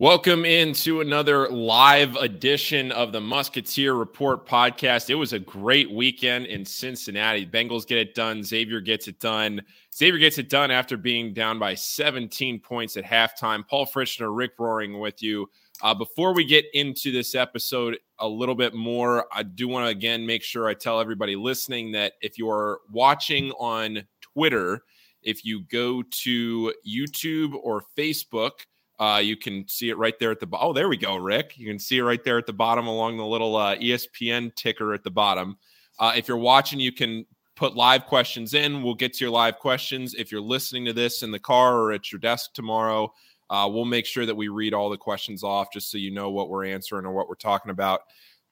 [0.00, 5.10] Welcome into another live edition of the Musketeer Report podcast.
[5.10, 7.44] It was a great weekend in Cincinnati.
[7.44, 8.42] Bengals get it done.
[8.42, 9.60] Xavier gets it done.
[9.94, 13.62] Xavier gets it done after being down by 17 points at halftime.
[13.68, 15.50] Paul Fritschner, Rick Broering with you.
[15.82, 19.90] Uh, before we get into this episode a little bit more, I do want to
[19.90, 24.80] again make sure I tell everybody listening that if you are watching on Twitter,
[25.22, 28.52] if you go to YouTube or Facebook,
[29.00, 30.68] uh, you can see it right there at the bottom.
[30.68, 31.54] Oh, there we go, Rick.
[31.56, 34.92] You can see it right there at the bottom along the little uh, ESPN ticker
[34.92, 35.56] at the bottom.
[35.98, 37.24] Uh, if you're watching, you can
[37.56, 38.82] put live questions in.
[38.82, 40.14] We'll get to your live questions.
[40.14, 43.10] If you're listening to this in the car or at your desk tomorrow,
[43.48, 46.30] uh, we'll make sure that we read all the questions off just so you know
[46.30, 48.02] what we're answering or what we're talking about.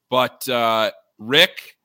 [0.08, 1.76] But uh, Rick,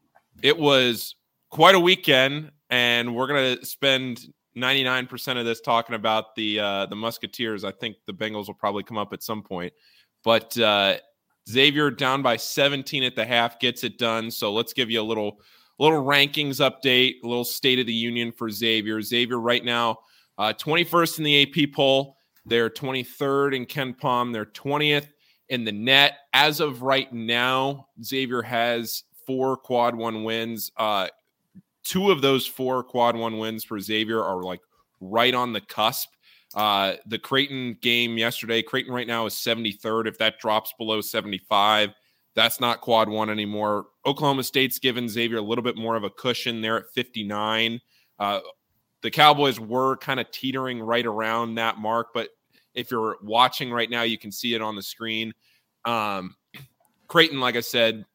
[0.41, 1.15] it was
[1.49, 4.21] quite a weekend, and we're going to spend
[4.55, 7.63] 99% of this talking about the uh, the Musketeers.
[7.63, 9.73] I think the Bengals will probably come up at some point.
[10.23, 10.97] But uh,
[11.49, 14.31] Xavier down by 17 at the half gets it done.
[14.31, 15.39] So let's give you a little
[15.79, 19.01] little rankings update, a little state of the union for Xavier.
[19.01, 19.99] Xavier right now
[20.37, 22.17] uh, 21st in the AP poll.
[22.45, 24.33] They're 23rd in KenPom.
[24.33, 25.07] They're 20th
[25.49, 26.17] in the net.
[26.33, 30.71] As of right now, Xavier has four quad one wins.
[30.77, 31.07] Uh,
[31.83, 34.61] two of those four quad one wins for Xavier are like
[34.99, 36.09] right on the cusp.
[36.55, 40.07] Uh, the Creighton game yesterday, Creighton right now is 73rd.
[40.07, 41.93] If that drops below 75,
[42.35, 43.87] that's not quad one anymore.
[44.05, 47.79] Oklahoma State's given Xavier a little bit more of a cushion there at 59.
[48.19, 48.39] Uh,
[49.01, 52.29] the Cowboys were kind of teetering right around that mark, but
[52.73, 55.33] if you're watching right now, you can see it on the screen.
[55.85, 56.35] Um,
[57.07, 58.05] Creighton, like I said,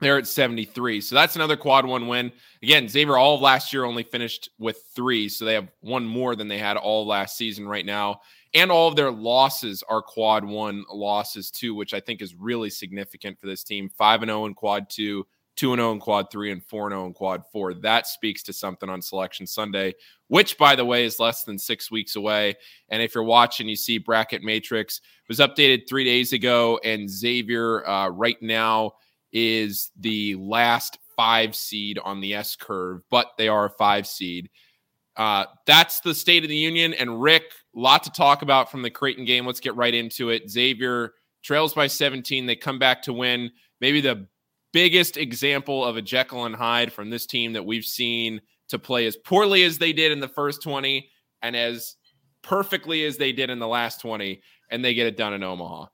[0.00, 1.00] they're at 73.
[1.00, 2.32] So that's another quad one win.
[2.62, 5.28] Again, Xavier all of last year only finished with three.
[5.28, 8.20] So they have one more than they had all last season right now.
[8.52, 12.70] And all of their losses are quad one losses too, which I think is really
[12.70, 13.88] significant for this team.
[13.96, 16.94] 5 and 0 in quad two, 2 and 0 in quad three, and 4 and
[16.94, 17.74] 0 in quad four.
[17.74, 19.94] That speaks to something on Selection Sunday,
[20.26, 22.56] which, by the way, is less than six weeks away.
[22.88, 27.86] And if you're watching, you see Bracket Matrix was updated three days ago, and Xavier
[27.86, 28.94] uh, right now
[29.32, 34.50] is the last five seed on the S curve, but they are a five seed.
[35.16, 36.94] Uh, that's the state of the union.
[36.94, 39.46] And Rick, lot to talk about from the Creighton game.
[39.46, 40.50] Let's get right into it.
[40.50, 42.46] Xavier trails by 17.
[42.46, 43.50] They come back to win.
[43.80, 44.26] Maybe the
[44.72, 49.06] biggest example of a Jekyll and Hyde from this team that we've seen to play
[49.06, 51.08] as poorly as they did in the first 20
[51.42, 51.96] and as
[52.42, 54.40] perfectly as they did in the last 20.
[54.70, 55.86] And they get it done in Omaha.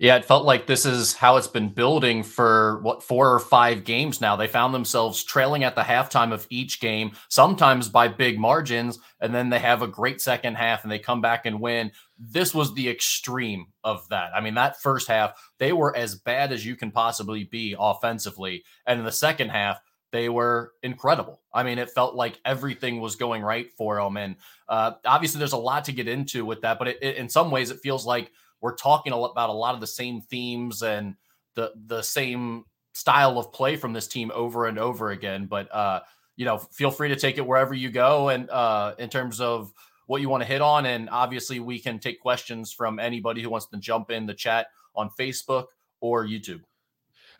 [0.00, 3.84] Yeah, it felt like this is how it's been building for what four or five
[3.84, 4.34] games now.
[4.34, 9.34] They found themselves trailing at the halftime of each game, sometimes by big margins, and
[9.34, 11.92] then they have a great second half and they come back and win.
[12.18, 14.30] This was the extreme of that.
[14.34, 18.64] I mean, that first half, they were as bad as you can possibly be offensively.
[18.86, 21.42] And in the second half, they were incredible.
[21.52, 24.16] I mean, it felt like everything was going right for them.
[24.16, 27.28] And uh, obviously, there's a lot to get into with that, but it, it, in
[27.28, 31.14] some ways, it feels like we're talking about a lot of the same themes and
[31.54, 35.46] the the same style of play from this team over and over again.
[35.46, 36.00] But uh,
[36.36, 39.72] you know, feel free to take it wherever you go, and uh, in terms of
[40.06, 43.50] what you want to hit on, and obviously we can take questions from anybody who
[43.50, 44.66] wants to jump in the chat
[44.96, 45.66] on Facebook
[46.00, 46.62] or YouTube.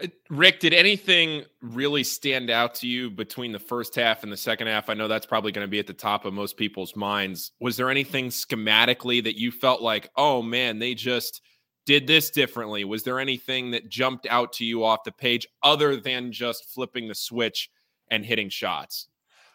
[0.03, 4.37] Uh, Rick, did anything really stand out to you between the first half and the
[4.37, 4.89] second half?
[4.89, 7.53] I know that's probably going to be at the top of most people's minds.
[7.61, 11.43] Was there anything schematically that you felt like, oh man, they just
[11.87, 12.85] did this differently?
[12.85, 17.09] Was there anything that jumped out to you off the page other than just flipping
[17.09, 17.71] the switch
[18.11, 19.09] and hitting shots?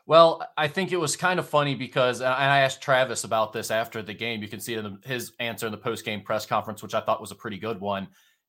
[0.08, 4.04] Well, I think it was kind of funny because I asked Travis about this after
[4.04, 4.44] the game.
[4.44, 7.32] You can see his answer in the post game press conference, which I thought was
[7.32, 8.08] a pretty good one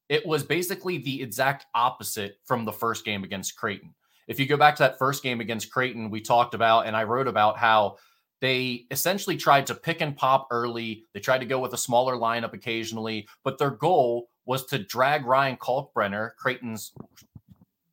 [0.08, 3.94] it was basically the exact opposite from the first game against Creighton.
[4.28, 7.04] If you go back to that first game against Creighton, we talked about and I
[7.04, 7.96] wrote about how
[8.40, 11.04] they essentially tried to pick and pop early.
[11.14, 15.24] They tried to go with a smaller lineup occasionally, but their goal was to drag
[15.24, 16.92] Ryan Kalkbrenner, Creighton's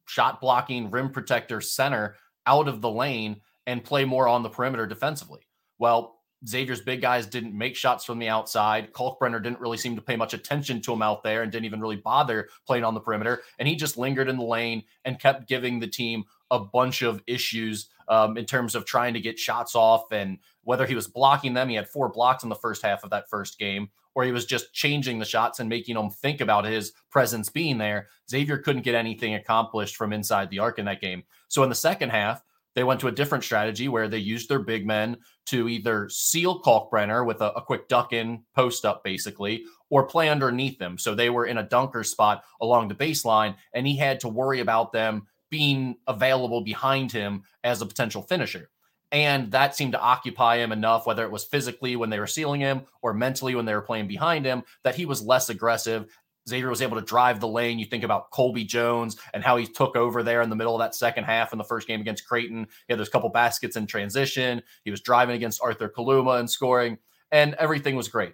[0.06, 2.16] shot blocking rim protector center,
[2.46, 5.48] out of the lane and play more on the perimeter defensively.
[5.80, 6.13] Well,
[6.48, 8.92] Xavier's big guys didn't make shots from the outside.
[8.94, 11.80] Kalkbrenner didn't really seem to pay much attention to him out there and didn't even
[11.80, 13.44] really bother playing on the perimeter.
[13.60, 17.24] And he just lingered in the lane and kept giving the team a bunch of
[17.28, 21.54] issues um, in terms of trying to get shots off and whether he was blocking
[21.54, 21.70] them.
[21.70, 24.46] He had four blocks in the first half of that first game, or he was
[24.46, 28.10] just changing the shots and making them think about his presence being there.
[28.30, 31.24] Xavier couldn't get anything accomplished from inside the arc in that game.
[31.48, 32.44] So in the second half,
[32.76, 35.18] they went to a different strategy where they used their big men
[35.48, 40.30] to either seal Kalkbrenner with a, a quick duck in post up, basically, or play
[40.30, 40.98] underneath them.
[40.98, 44.60] So they were in a dunker spot along the baseline, and he had to worry
[44.60, 48.70] about them being available behind him as a potential finisher.
[49.12, 52.62] And that seemed to occupy him enough, whether it was physically when they were sealing
[52.62, 56.08] him or mentally when they were playing behind him, that he was less aggressive
[56.48, 57.80] Xavier was able to drive the lane.
[57.80, 60.80] You think about Colby Jones and how he took over there in the middle of
[60.80, 62.68] that second half in the first game against Creighton.
[62.88, 64.62] He had those couple baskets in transition.
[64.84, 66.98] He was driving against Arthur Kaluma and scoring,
[67.32, 68.34] and everything was great.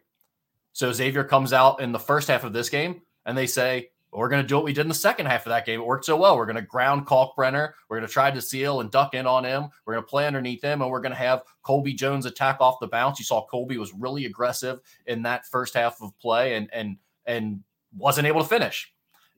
[0.74, 4.30] So Xavier comes out in the first half of this game and they say, we're
[4.30, 5.80] going to do what we did in the second half of that game.
[5.80, 6.36] It worked so well.
[6.36, 7.74] We're going to ground Kalkbrenner.
[7.88, 9.70] We're going to try to seal and duck in on him.
[9.86, 12.80] We're going to play underneath him, and we're going to have Colby Jones attack off
[12.80, 13.20] the bounce.
[13.20, 16.98] You saw Colby was really aggressive in that first half of play, and and
[17.28, 17.64] and
[17.96, 18.92] wasn't able to finish.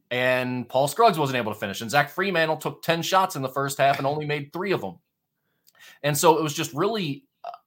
[0.10, 1.82] And Paul Scruggs wasn't able to finish.
[1.82, 4.82] And Zach Freemantle took 10 shots in the first half and only made three of
[4.82, 5.00] them.
[6.04, 7.26] And so it was just really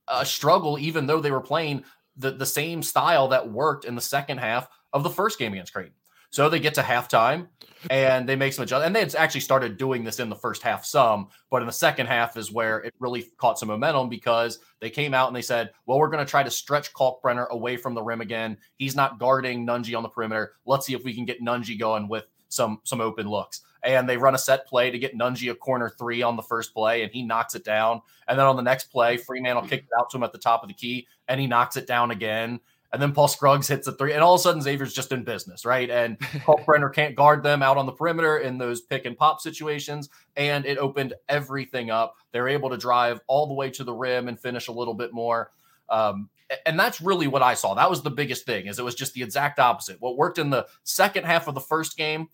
[0.08, 1.84] a struggle, even though they were playing
[2.16, 5.72] the, the same style that worked in the second half of the first game against
[5.72, 5.94] Creighton.
[6.30, 7.48] So they get to halftime
[7.90, 8.86] and they make some adjustments.
[8.86, 11.72] And they had actually started doing this in the first half some, but in the
[11.72, 15.42] second half is where it really caught some momentum because they came out and they
[15.42, 18.56] said, well, we're going to try to stretch Kalkbrenner away from the rim again.
[18.76, 20.54] He's not guarding Nunge on the perimeter.
[20.66, 23.62] Let's see if we can get Nunge going with some some open looks.
[23.82, 26.72] And they run a set play to get Nunge a corner three on the first
[26.72, 28.00] play, and he knocks it down.
[28.28, 30.38] And then on the next play, Freeman will kick it out to him at the
[30.38, 32.60] top of the key, and he knocks it down again.
[32.94, 35.24] And then Paul Scruggs hits a three, and all of a sudden Xavier's just in
[35.24, 35.90] business, right?
[35.90, 39.40] And Paul Brenner can't guard them out on the perimeter in those pick and pop
[39.40, 42.14] situations, and it opened everything up.
[42.30, 45.12] They're able to drive all the way to the rim and finish a little bit
[45.12, 45.50] more.
[45.88, 46.30] Um,
[46.64, 47.74] and that's really what I saw.
[47.74, 48.68] That was the biggest thing.
[48.68, 50.00] Is it was just the exact opposite.
[50.00, 52.28] What worked in the second half of the first game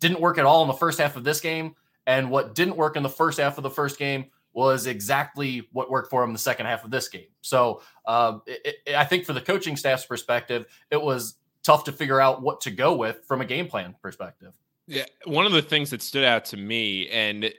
[0.00, 2.96] didn't work at all in the first half of this game, and what didn't work
[2.96, 6.38] in the first half of the first game was exactly what worked for him the
[6.38, 7.26] second half of this game.
[7.40, 11.92] So uh, it, it, I think for the coaching staff's perspective, it was tough to
[11.92, 14.52] figure out what to go with from a game plan perspective.
[14.86, 17.52] Yeah, one of the things that stood out to me, and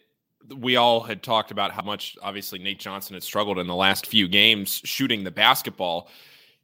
[0.58, 4.08] we all had talked about how much obviously Nate Johnson had struggled in the last
[4.08, 6.10] few games shooting the basketball.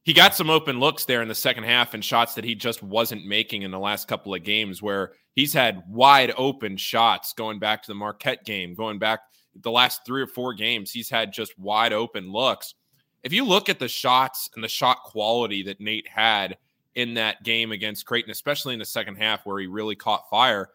[0.03, 2.81] He got some open looks there in the second half and shots that he just
[2.81, 7.59] wasn't making in the last couple of games where he's had wide open shots going
[7.59, 9.19] back to the Marquette game, going back
[9.61, 12.75] the last three or four games, he's had just wide open looks.
[13.23, 16.57] If you look at the shots and the shot quality that Nate had
[16.95, 20.69] in that game against Creighton, especially in the second half where he really caught fire,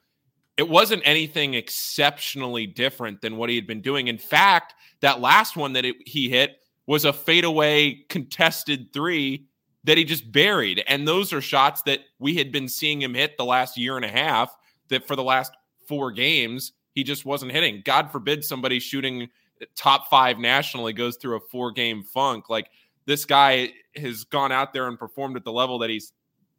[0.56, 4.08] it wasn't anything exceptionally different than what he had been doing.
[4.08, 9.46] In fact, that last one that it, he hit was a fadeaway contested three
[9.84, 10.84] that he just buried.
[10.86, 14.04] And those are shots that we had been seeing him hit the last year and
[14.04, 14.54] a half,
[14.88, 15.52] that for the last
[15.88, 17.82] four games, he just wasn't hitting.
[17.84, 19.28] God forbid somebody shooting
[19.74, 22.48] top five nationally goes through a four game funk.
[22.48, 22.70] Like
[23.06, 26.12] this guy has gone out there and performed at the level that he's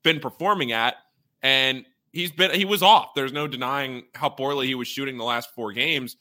[0.03, 0.95] been performing at.
[1.41, 3.13] And he's been, he was off.
[3.15, 6.17] There's no denying how poorly he was shooting the last four games.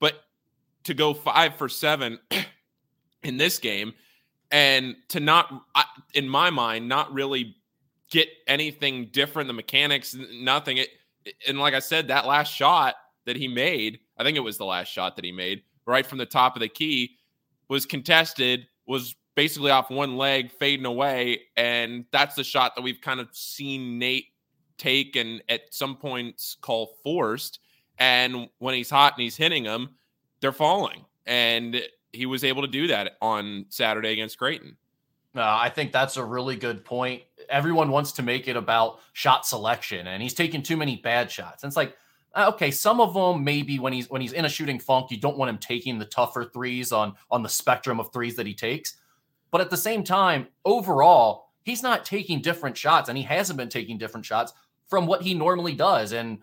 [0.00, 0.14] But
[0.84, 2.18] to go five for seven
[3.22, 3.94] in this game
[4.50, 5.64] and to not,
[6.14, 7.56] in my mind, not really
[8.10, 10.76] get anything different, the mechanics, nothing.
[10.76, 10.88] It,
[11.48, 12.94] and like I said, that last shot
[13.26, 16.18] that he made, I think it was the last shot that he made, right from
[16.18, 17.16] the top of the key,
[17.68, 21.42] was contested, was basically off one leg, fading away.
[21.56, 24.26] And that's the shot that we've kind of seen Nate
[24.78, 27.60] take and at some points call forced.
[27.98, 29.90] And when he's hot and he's hitting them,
[30.40, 31.04] they're falling.
[31.26, 34.76] And he was able to do that on Saturday against Creighton.
[35.34, 37.22] Uh, I think that's a really good point.
[37.50, 41.62] Everyone wants to make it about shot selection, and he's taking too many bad shots.
[41.62, 41.94] And it's like,
[42.36, 45.38] okay, some of them maybe when he's when he's in a shooting funk, you don't
[45.38, 48.96] want him taking the tougher threes on on the spectrum of threes that he takes.
[49.50, 53.68] But at the same time, overall, he's not taking different shots, and he hasn't been
[53.68, 54.52] taking different shots
[54.88, 56.12] from what he normally does.
[56.12, 56.38] And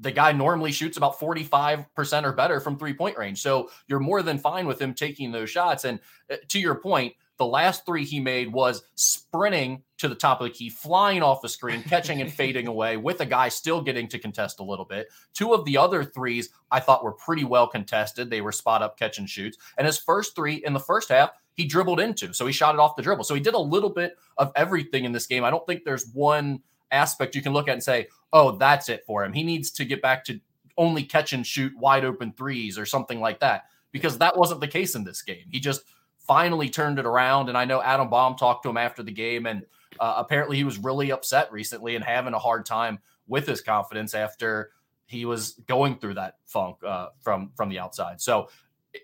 [0.00, 3.40] the guy normally shoots about 45% or better from three point range.
[3.42, 5.84] So you're more than fine with him taking those shots.
[5.84, 5.98] And
[6.30, 10.44] uh, to your point, the last three he made was sprinting to the top of
[10.44, 14.06] the key, flying off the screen, catching and fading away with a guy still getting
[14.08, 15.08] to contest a little bit.
[15.32, 18.28] Two of the other threes I thought were pretty well contested.
[18.28, 19.56] They were spot up catch and shoots.
[19.78, 22.34] And his first three in the first half, he dribbled into.
[22.34, 23.24] So he shot it off the dribble.
[23.24, 25.42] So he did a little bit of everything in this game.
[25.42, 29.04] I don't think there's one aspect you can look at and say, oh, that's it
[29.06, 29.32] for him.
[29.32, 30.38] He needs to get back to
[30.76, 34.68] only catch and shoot wide open threes or something like that because that wasn't the
[34.68, 35.46] case in this game.
[35.50, 35.82] He just
[36.30, 37.48] finally turned it around.
[37.48, 39.66] And I know Adam Baum talked to him after the game, and
[39.98, 44.14] uh, apparently he was really upset recently and having a hard time with his confidence
[44.14, 44.70] after
[45.06, 48.20] he was going through that funk uh, from from the outside.
[48.20, 48.48] So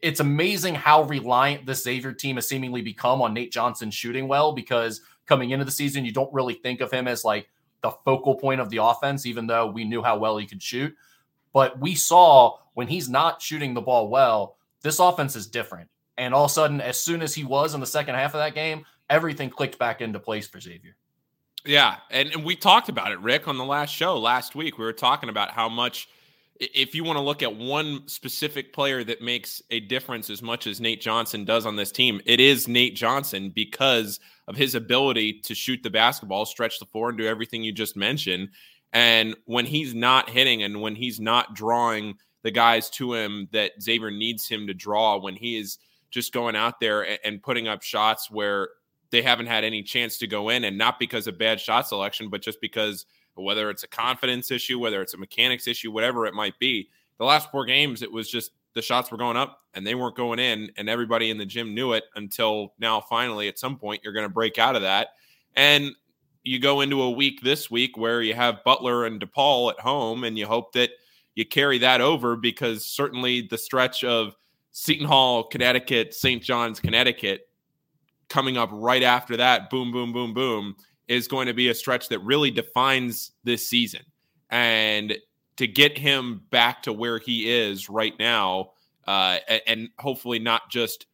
[0.02, 4.52] it's amazing how reliant this Xavier team has seemingly become on Nate Johnson shooting well
[4.52, 7.48] because coming into the season, you don't really think of him as like
[7.80, 10.94] the focal point of the offense, even though we knew how well he could shoot.
[11.52, 15.90] But we saw when he's not shooting the ball well, this offense is different.
[16.18, 18.38] And all of a sudden, as soon as he was in the second half of
[18.38, 20.96] that game, everything clicked back into place for Xavier.
[21.64, 21.96] Yeah.
[22.10, 24.78] And, and we talked about it, Rick, on the last show last week.
[24.78, 26.08] We were talking about how much
[26.58, 30.66] if you want to look at one specific player that makes a difference as much
[30.66, 35.40] as Nate Johnson does on this team, it is Nate Johnson because of his ability
[35.40, 38.48] to shoot the basketball, stretch the floor, and do everything you just mentioned.
[38.92, 43.72] And when he's not hitting and when he's not drawing the guys to him that
[43.82, 45.78] Xavier needs him to draw, when he is
[46.10, 48.68] just going out there and putting up shots where
[49.10, 52.28] they haven't had any chance to go in, and not because of bad shot selection,
[52.28, 56.34] but just because whether it's a confidence issue, whether it's a mechanics issue, whatever it
[56.34, 56.88] might be.
[57.18, 60.16] The last four games, it was just the shots were going up and they weren't
[60.16, 63.00] going in, and everybody in the gym knew it until now.
[63.00, 65.08] Finally, at some point, you're going to break out of that,
[65.54, 65.92] and
[66.44, 70.24] you go into a week this week where you have Butler and DePaul at home,
[70.24, 70.90] and you hope that
[71.34, 74.34] you carry that over because certainly the stretch of
[74.78, 76.42] Seton Hall, Connecticut, St.
[76.42, 77.48] John's, Connecticut,
[78.28, 80.76] coming up right after that, boom, boom, boom, boom,
[81.08, 84.02] is going to be a stretch that really defines this season.
[84.50, 85.16] And
[85.56, 88.72] to get him back to where he is right now,
[89.06, 91.06] uh, and, hopefully not just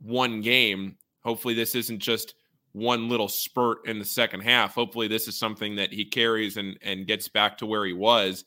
[0.00, 0.96] one game.
[1.20, 2.34] Hopefully, this isn't just
[2.72, 4.74] one little spurt in the second half.
[4.74, 8.44] Hopefully, this is something that he carries and, and gets back to where he was.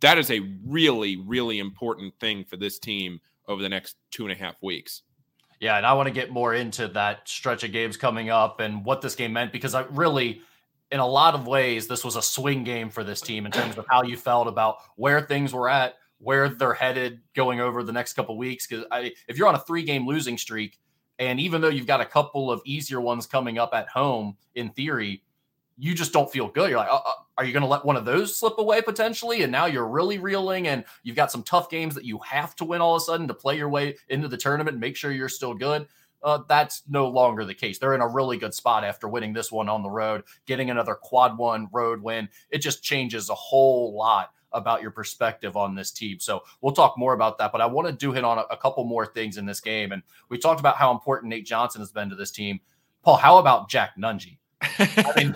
[0.00, 3.18] That is a really, really important thing for this team
[3.48, 5.02] over the next two and a half weeks.
[5.60, 8.84] Yeah, and I want to get more into that stretch of games coming up and
[8.84, 10.42] what this game meant because I really,
[10.90, 13.78] in a lot of ways, this was a swing game for this team in terms
[13.78, 17.92] of how you felt about where things were at, where they're headed going over the
[17.92, 18.66] next couple weeks.
[18.66, 18.84] Because
[19.28, 20.80] if you're on a three game losing streak,
[21.20, 24.70] and even though you've got a couple of easier ones coming up at home, in
[24.70, 25.22] theory,
[25.78, 26.70] you just don't feel good.
[26.70, 29.42] You're like, uh, uh, are you going to let one of those slip away potentially?
[29.42, 32.64] And now you're really reeling, and you've got some tough games that you have to
[32.64, 35.12] win all of a sudden to play your way into the tournament and make sure
[35.12, 35.86] you're still good.
[36.22, 37.78] Uh, that's no longer the case.
[37.78, 40.94] They're in a really good spot after winning this one on the road, getting another
[40.94, 42.28] quad one road win.
[42.50, 46.20] It just changes a whole lot about your perspective on this team.
[46.20, 47.50] So we'll talk more about that.
[47.50, 49.92] But I want to do hit on a, a couple more things in this game.
[49.92, 52.60] And we talked about how important Nate Johnson has been to this team.
[53.02, 54.38] Paul, how about Jack Nunge?
[54.62, 55.34] I mean,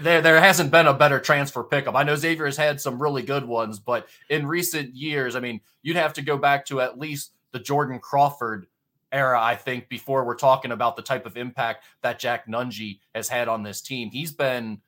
[0.00, 1.94] there there hasn't been a better transfer pickup.
[1.94, 5.60] I know Xavier has had some really good ones, but in recent years, I mean,
[5.82, 8.66] you'd have to go back to at least the Jordan Crawford
[9.12, 13.28] era, I think, before we're talking about the type of impact that Jack Nunge has
[13.28, 14.10] had on this team.
[14.10, 14.80] He's been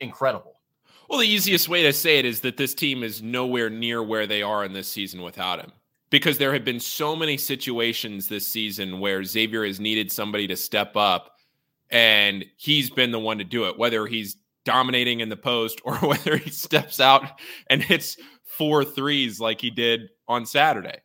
[0.00, 0.60] incredible.
[1.08, 4.26] Well, the easiest way to say it is that this team is nowhere near where
[4.26, 5.72] they are in this season without him.
[6.10, 10.56] Because there have been so many situations this season where Xavier has needed somebody to
[10.56, 11.35] step up
[11.90, 15.96] and he's been the one to do it, whether he's dominating in the post or
[16.00, 20.98] whether he steps out and hits four threes like he did on Saturday.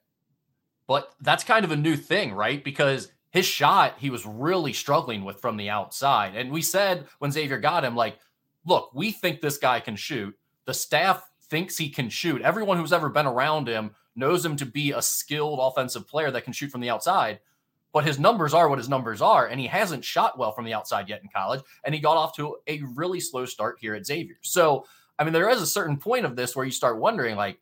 [0.87, 2.63] But that's kind of a new thing, right?
[2.63, 6.35] Because his shot, he was really struggling with from the outside.
[6.35, 8.17] And we said when Xavier got him, like,
[8.65, 10.35] look, we think this guy can shoot.
[10.65, 12.41] The staff thinks he can shoot.
[12.41, 16.43] Everyone who's ever been around him knows him to be a skilled offensive player that
[16.43, 17.39] can shoot from the outside
[17.93, 19.47] but his numbers are what his numbers are.
[19.47, 21.61] And he hasn't shot well from the outside yet in college.
[21.83, 24.37] And he got off to a really slow start here at Xavier.
[24.41, 24.85] So,
[25.19, 27.59] I mean, there is a certain point of this where you start wondering, like,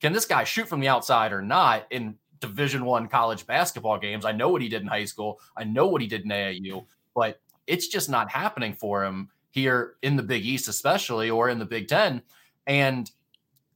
[0.00, 4.24] can this guy shoot from the outside or not in division one college basketball games?
[4.24, 5.40] I know what he did in high school.
[5.56, 9.94] I know what he did in AAU, but it's just not happening for him here
[10.02, 12.22] in the Big East, especially, or in the Big Ten.
[12.66, 13.10] And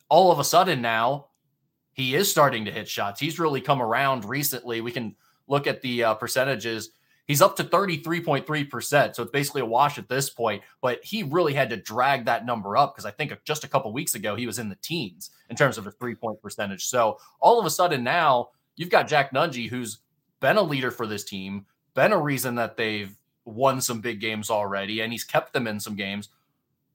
[0.09, 1.27] all of a sudden now,
[1.93, 3.21] he is starting to hit shots.
[3.21, 4.81] He's really come around recently.
[4.81, 6.91] We can look at the uh, percentages,
[7.27, 9.15] he's up to 33.3%.
[9.15, 12.47] So it's basically a wash at this point, but he really had to drag that
[12.47, 15.31] number up because I think just a couple weeks ago he was in the teens
[15.51, 16.87] in terms of a three point percentage.
[16.87, 19.99] So all of a sudden now you've got Jack Nunge, who's
[20.41, 24.51] been a leader for this team, been a reason that they've won some big games
[24.51, 26.29] already, and he's kept them in some games.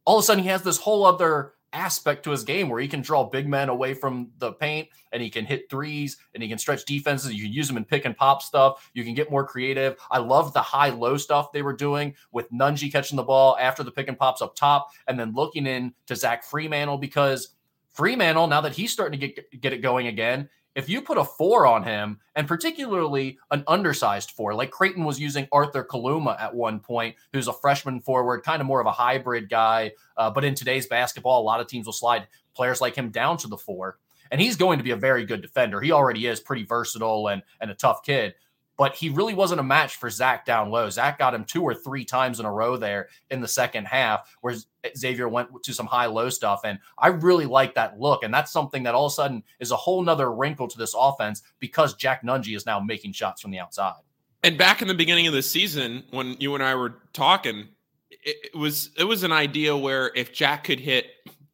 [0.06, 2.88] All of a sudden he has this whole other aspect to his game where he
[2.88, 6.50] can draw big men away from the paint and he can hit threes and he
[6.50, 7.34] can stretch defenses.
[7.34, 8.90] You can use him in pick and pop stuff.
[8.94, 9.96] You can get more creative.
[10.12, 13.84] I love the high low stuff they were doing with Nunge catching the ball after
[13.84, 17.56] the pick and pops up top and then looking in to Zach Freemantle because
[17.96, 21.24] Freemantle, now that he's starting to get get it going again, if you put a
[21.24, 26.56] four on him, and particularly an undersized four, like Creighton was using Arthur Kaluma at
[26.56, 29.92] one point, who's a freshman forward, kind of more of a hybrid guy.
[30.16, 33.38] Uh, but in today's basketball, a lot of teams will slide players like him down
[33.38, 33.98] to the four.
[34.32, 35.82] And he's going to be a very good defender.
[35.82, 38.36] He already is pretty versatile and, and a tough kid
[38.79, 40.89] but he really wasn't a match for Zach down low.
[40.89, 44.33] Zach got him two or three times in a row there in the second half,
[44.39, 44.55] where
[44.98, 46.62] Xavier went to some high low stuff.
[46.63, 48.24] And I really like that look.
[48.24, 50.95] And that's something that all of a sudden is a whole nother wrinkle to this
[50.98, 53.95] offense because Jack Nunge is now making shots from the outside.
[54.43, 57.67] And back in the beginning of the season, when you and I were talking,
[58.09, 61.07] it, was it was an idea where if Jack could hit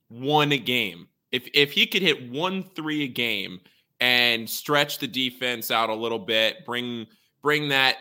[0.10, 3.62] one a game, if if he could hit one three a game,
[4.00, 7.08] and stretch the defense out a little bit, bring
[7.42, 7.98] bring that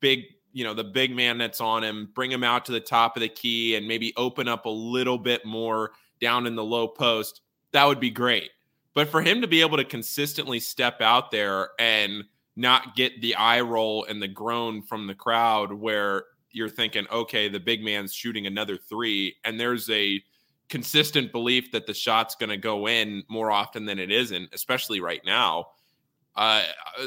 [0.00, 3.16] big, you know, the big man that's on him, bring him out to the top
[3.16, 6.86] of the key and maybe open up a little bit more down in the low
[6.86, 7.40] post.
[7.72, 8.50] That would be great.
[8.94, 12.24] But for him to be able to consistently step out there and
[12.56, 17.48] not get the eye roll and the groan from the crowd where you're thinking, okay,
[17.48, 20.22] the big man's shooting another three, and there's a
[20.68, 25.00] consistent belief that the shot's going to go in more often than it isn't, especially
[25.00, 25.66] right now.
[26.36, 26.64] Uh,
[26.98, 27.06] uh,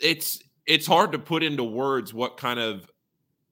[0.00, 2.90] it's it's hard to put into words what kind of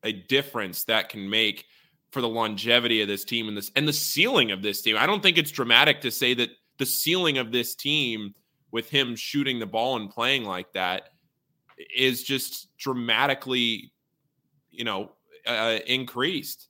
[0.05, 1.67] a difference that can make
[2.11, 4.97] for the longevity of this team and this and the ceiling of this team.
[4.99, 8.35] I don't think it's dramatic to say that the ceiling of this team
[8.73, 11.11] with him shooting the ball and playing like that
[11.97, 13.93] is just dramatically,
[14.71, 15.12] you know,
[15.47, 16.69] uh, increased.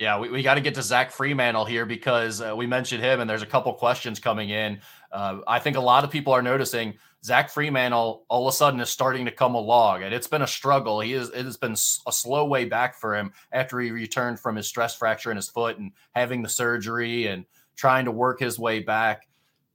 [0.00, 3.20] Yeah, we, we got to get to Zach Freemantle here because uh, we mentioned him
[3.20, 4.80] and there's a couple questions coming in.
[5.12, 8.80] Uh, I think a lot of people are noticing Zach Freemantle all of a sudden
[8.80, 11.00] is starting to come along, and it's been a struggle.
[11.00, 14.56] He is it has been a slow way back for him after he returned from
[14.56, 17.44] his stress fracture in his foot and having the surgery and
[17.76, 19.28] trying to work his way back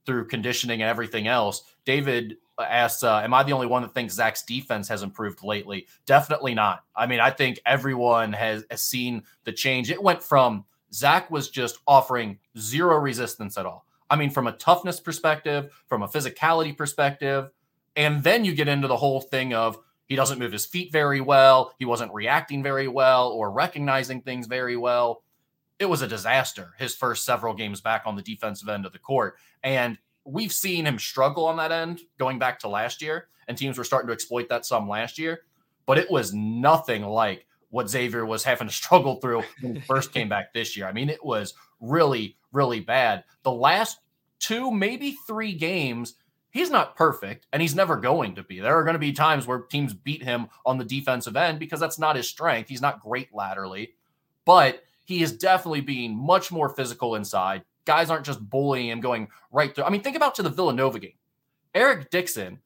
[0.07, 1.61] through conditioning and everything else.
[1.85, 5.87] David asks, uh, "Am I the only one that thinks Zach's defense has improved lately?"
[6.05, 6.83] Definitely not.
[6.95, 9.91] I mean, I think everyone has, has seen the change.
[9.91, 13.85] It went from Zach was just offering zero resistance at all.
[14.09, 17.49] I mean, from a toughness perspective, from a physicality perspective,
[17.95, 21.21] and then you get into the whole thing of he doesn't move his feet very
[21.21, 25.23] well, he wasn't reacting very well, or recognizing things very well.
[25.79, 28.99] It was a disaster his first several games back on the defensive end of the
[28.99, 29.35] court.
[29.63, 33.77] And we've seen him struggle on that end going back to last year, and teams
[33.77, 35.41] were starting to exploit that some last year.
[35.85, 40.13] But it was nothing like what Xavier was having to struggle through when he first
[40.13, 40.87] came back this year.
[40.87, 43.23] I mean, it was really, really bad.
[43.43, 43.99] The last
[44.39, 46.15] two, maybe three games,
[46.49, 48.59] he's not perfect and he's never going to be.
[48.59, 51.79] There are going to be times where teams beat him on the defensive end because
[51.79, 52.69] that's not his strength.
[52.69, 53.93] He's not great laterally,
[54.45, 59.27] but he is definitely being much more physical inside, guys aren't just bullying him going
[59.51, 59.85] right through.
[59.85, 61.13] I mean, think about to the Villanova game.
[61.73, 62.59] Eric Dixon,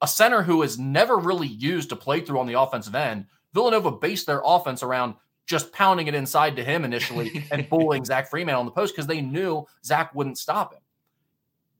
[0.00, 3.90] a center who is never really used to play through on the offensive end, Villanova
[3.90, 5.14] based their offense around
[5.46, 9.06] just pounding it inside to him initially and bullying Zach Freeman on the post because
[9.06, 10.80] they knew Zach wouldn't stop him.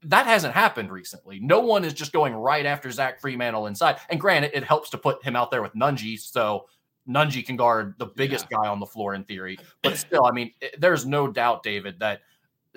[0.02, 1.40] That hasn't happened recently.
[1.40, 3.96] No one is just going right after Zach Freemantle inside.
[4.10, 6.66] And granted, it helps to put him out there with Nunge, so
[7.08, 8.58] Nunge can guard the biggest yeah.
[8.58, 9.58] guy on the floor in theory.
[9.82, 12.20] But still, I mean, there's no doubt, David, that–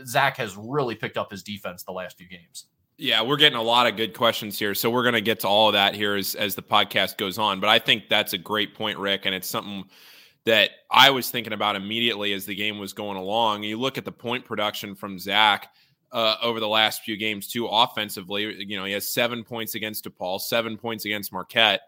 [0.05, 2.65] Zach has really picked up his defense the last few games.
[2.97, 4.73] Yeah, we're getting a lot of good questions here.
[4.73, 7.37] So we're going to get to all of that here as, as the podcast goes
[7.37, 7.59] on.
[7.59, 9.25] But I think that's a great point, Rick.
[9.25, 9.85] And it's something
[10.45, 13.63] that I was thinking about immediately as the game was going along.
[13.63, 15.69] You look at the point production from Zach
[16.11, 18.65] uh, over the last few games, too, offensively.
[18.65, 21.81] You know, he has seven points against DePaul, seven points against Marquette.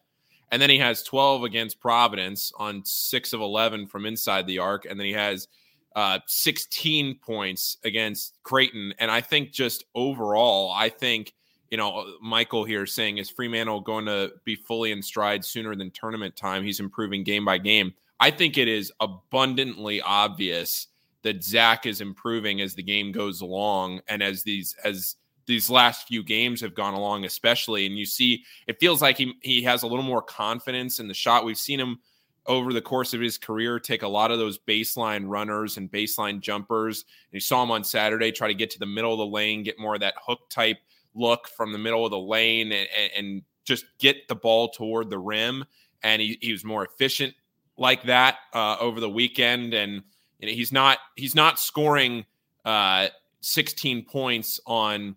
[0.51, 4.85] And then he has 12 against Providence on six of 11 from inside the arc.
[4.85, 5.47] And then he has
[5.95, 8.93] uh, 16 points against Creighton.
[8.99, 11.33] And I think just overall, I think,
[11.69, 15.91] you know, Michael here saying is Freemantle going to be fully in stride sooner than
[15.91, 16.63] tournament time?
[16.63, 17.93] He's improving game by game.
[18.19, 20.87] I think it is abundantly obvious
[21.23, 26.07] that Zach is improving as the game goes along and as these as these last
[26.07, 27.87] few games have gone along, especially.
[27.87, 31.13] And you see, it feels like he he has a little more confidence in the
[31.13, 31.45] shot.
[31.45, 31.99] We've seen him
[32.45, 36.39] over the course of his career take a lot of those baseline runners and baseline
[36.39, 37.03] jumpers.
[37.31, 39.63] And you saw him on Saturday try to get to the middle of the lane,
[39.63, 40.77] get more of that hook type
[41.13, 45.19] look from the middle of the lane, and, and just get the ball toward the
[45.19, 45.65] rim.
[46.03, 47.33] And he, he was more efficient
[47.77, 49.73] like that uh, over the weekend.
[49.73, 50.03] And
[50.39, 52.25] you know, he's not he's not scoring
[52.65, 53.07] uh,
[53.41, 55.15] 16 points on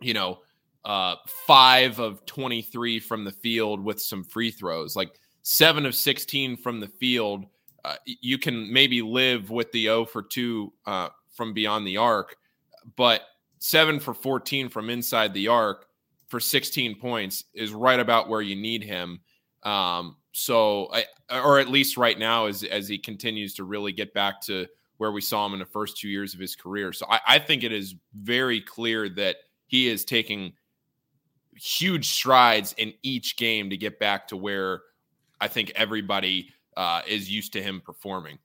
[0.00, 0.38] you know
[0.84, 6.56] uh, five of 23 from the field with some free throws like seven of 16
[6.56, 7.44] from the field,
[7.84, 12.36] uh, you can maybe live with the 0 for 2 uh, from beyond the arc,
[12.96, 13.22] but
[13.58, 15.86] seven for 14 from inside the arc
[16.28, 19.20] for 16 points is right about where you need him.
[19.62, 24.12] Um, so, I, or at least right now, as as he continues to really get
[24.14, 26.92] back to where we saw him in the first two years of his career.
[26.92, 30.52] So I, I think it is very clear that he is taking
[31.56, 34.82] huge strides in each game to get back to where
[35.44, 38.38] I think everybody uh, is used to him performing.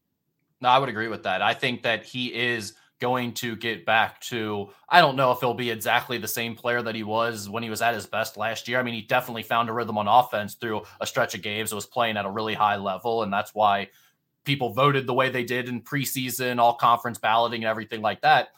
[0.60, 1.42] No, I would agree with that.
[1.42, 5.54] I think that he is going to get back to I don't know if he'll
[5.54, 8.68] be exactly the same player that he was when he was at his best last
[8.68, 8.82] year.
[8.82, 11.72] I mean, he definitely found a rhythm on offense through a stretch of games.
[11.72, 13.88] It was playing at a really high level, and that's why
[14.44, 18.50] people voted the way they did in preseason, all conference balloting, and everything like that.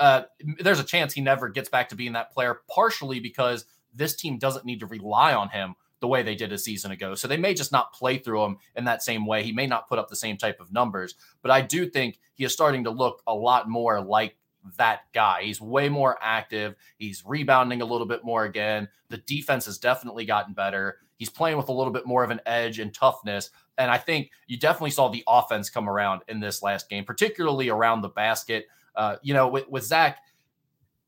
[0.00, 0.22] Uh,
[0.58, 4.36] there's a chance he never gets back to being that player, partially because this team
[4.36, 7.14] doesn't need to rely on him the way they did a season ago.
[7.14, 9.42] So they may just not play through him in that same way.
[9.42, 12.44] He may not put up the same type of numbers, but I do think he
[12.44, 14.36] is starting to look a lot more like
[14.76, 15.44] that guy.
[15.44, 16.74] He's way more active.
[16.98, 18.86] He's rebounding a little bit more again.
[19.08, 20.98] The defense has definitely gotten better.
[21.16, 23.48] He's playing with a little bit more of an edge and toughness.
[23.78, 27.70] And I think you definitely saw the offense come around in this last game, particularly
[27.70, 28.66] around the basket.
[28.94, 30.18] Uh, you know, with, with Zach,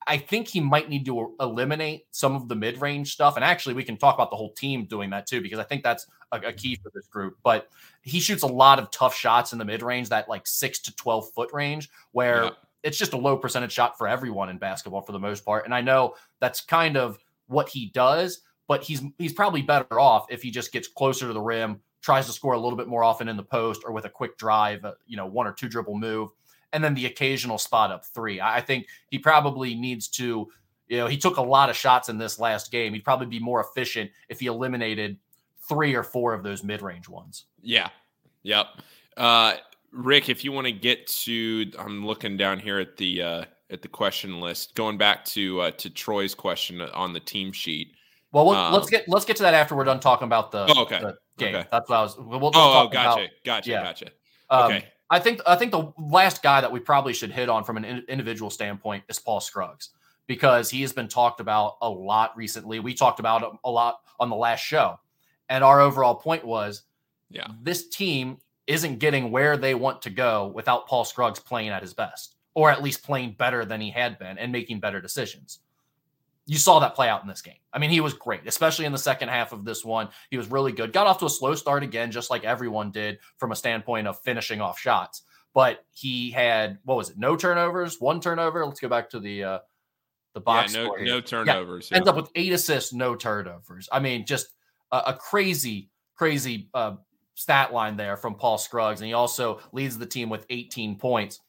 [0.06, 3.36] I think he might need to eliminate some of the mid range stuff.
[3.36, 5.82] And actually, we can talk about the whole team doing that too, because I think
[5.82, 7.36] that's a, a key for this group.
[7.42, 7.68] But
[8.02, 10.94] he shoots a lot of tough shots in the mid range, that like six to
[10.94, 12.50] 12 foot range, where yeah.
[12.84, 15.64] it's just a low percentage shot for everyone in basketball for the most part.
[15.64, 20.26] And I know that's kind of what he does, but he's he's probably better off
[20.30, 23.02] if he just gets closer to the rim, tries to score a little bit more
[23.02, 25.68] often in the post or with a quick drive, uh, you know, one or two
[25.68, 26.30] dribble move
[26.72, 28.40] and then the occasional spot up three.
[28.40, 30.48] I think he probably needs to,
[30.88, 32.92] you know, he took a lot of shots in this last game.
[32.92, 35.18] He'd probably be more efficient if he eliminated
[35.68, 37.46] three or four of those mid range ones.
[37.62, 37.88] Yeah.
[38.42, 38.66] Yep.
[39.16, 39.54] Uh,
[39.92, 43.82] Rick, if you want to get to, I'm looking down here at the uh, at
[43.82, 47.94] the question list, going back to uh, to Troy's question on the team sheet.
[48.32, 50.66] Well, we'll um, let's get let's get to that after we're done talking about the,
[50.68, 51.00] oh, okay.
[51.00, 51.54] the game.
[51.54, 51.68] Okay.
[51.72, 52.16] That's what I was.
[52.18, 53.82] We'll, we'll oh, oh, gotcha, about, gotcha, yeah.
[53.82, 54.06] gotcha.
[54.50, 54.88] Um, okay.
[55.08, 58.04] I think I think the last guy that we probably should hit on from an
[58.08, 59.90] individual standpoint is Paul Scruggs
[60.26, 62.80] because he has been talked about a lot recently.
[62.80, 64.98] We talked about him a lot on the last show,
[65.48, 66.82] and our overall point was,
[67.30, 71.82] yeah, this team isn't getting where they want to go without Paul Scruggs playing at
[71.82, 75.60] his best, or at least playing better than he had been and making better decisions
[76.46, 77.58] you saw that play out in this game.
[77.72, 80.08] I mean, he was great, especially in the second half of this one.
[80.30, 80.92] He was really good.
[80.92, 84.20] Got off to a slow start again, just like everyone did from a standpoint of
[84.20, 85.22] finishing off shots.
[85.54, 87.18] But he had what was it?
[87.18, 88.64] No turnovers, one turnover.
[88.64, 89.58] Let's go back to the uh
[90.34, 90.74] the box.
[90.74, 91.88] Yeah, no, no turnovers.
[91.90, 91.96] Yeah.
[91.96, 93.88] Ends up with eight assists, no turnovers.
[93.90, 94.48] I mean, just
[94.92, 96.96] a, a crazy, crazy uh,
[97.34, 101.40] stat line there from Paul Scruggs, and he also leads the team with 18 points.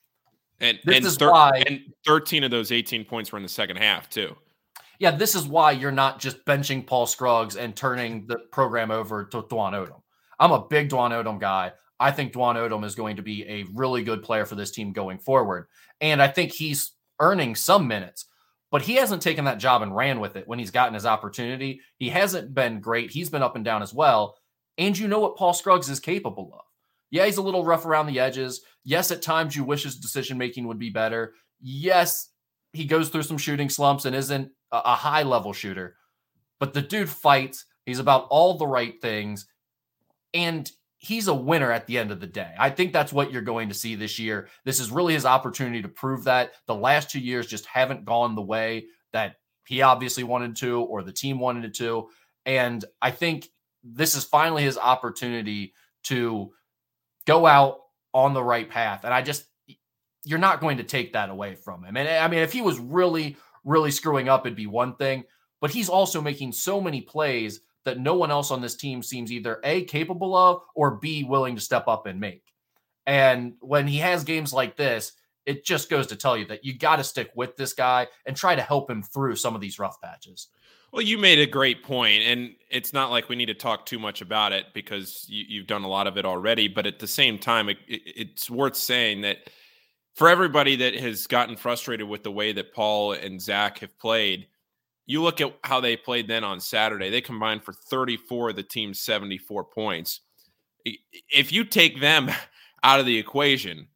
[0.59, 3.49] And this and is thir- why and 13 of those 18 points were in the
[3.49, 4.35] second half too
[4.99, 9.25] yeah, this is why you're not just benching Paul Scruggs and turning the program over
[9.25, 10.01] to Dwon Odom.
[10.39, 11.71] I'm a big Dwon Odom guy.
[11.99, 14.93] I think Dwon Odom is going to be a really good player for this team
[14.93, 15.67] going forward.
[15.99, 18.25] And I think he's earning some minutes,
[18.71, 21.81] but he hasn't taken that job and ran with it when he's gotten his opportunity.
[21.97, 23.11] He hasn't been great.
[23.11, 24.37] He's been up and down as well.
[24.77, 26.61] And you know what Paul Scruggs is capable of.
[27.09, 28.61] Yeah, he's a little rough around the edges.
[28.83, 31.33] Yes, at times you wish his decision making would be better.
[31.61, 32.29] Yes,
[32.73, 35.95] he goes through some shooting slumps and isn't a high level shooter,
[36.59, 37.65] but the dude fights.
[37.85, 39.47] He's about all the right things,
[40.33, 42.53] and he's a winner at the end of the day.
[42.59, 44.49] I think that's what you're going to see this year.
[44.65, 46.51] This is really his opportunity to prove that.
[46.65, 51.03] The last two years just haven't gone the way that he obviously wanted to or
[51.03, 52.09] the team wanted it to.
[52.45, 53.47] And I think
[53.83, 55.73] this is finally his opportunity
[56.05, 56.51] to
[57.25, 57.79] go out
[58.13, 59.03] on the right path.
[59.03, 59.45] And I just,
[60.23, 61.95] you're not going to take that away from him.
[61.95, 65.25] And I mean, if he was really, really screwing up, it'd be one thing.
[65.59, 69.31] But he's also making so many plays that no one else on this team seems
[69.31, 72.43] either A, capable of, or B, willing to step up and make.
[73.05, 75.13] And when he has games like this,
[75.45, 78.35] it just goes to tell you that you got to stick with this guy and
[78.35, 80.47] try to help him through some of these rough patches.
[80.91, 83.99] Well, you made a great point, and it's not like we need to talk too
[83.99, 86.67] much about it because you, have done a lot of it already.
[86.67, 89.49] But at the same time, it, it, it's worth saying that
[90.17, 94.47] for everybody that has gotten frustrated with the way that Paul and Zach have played,
[95.05, 97.11] you look at how they played then on Saturday.
[97.11, 100.21] They combined for 34 of the team's 74 points.
[101.29, 102.31] If you take them
[102.83, 103.87] out of the equation,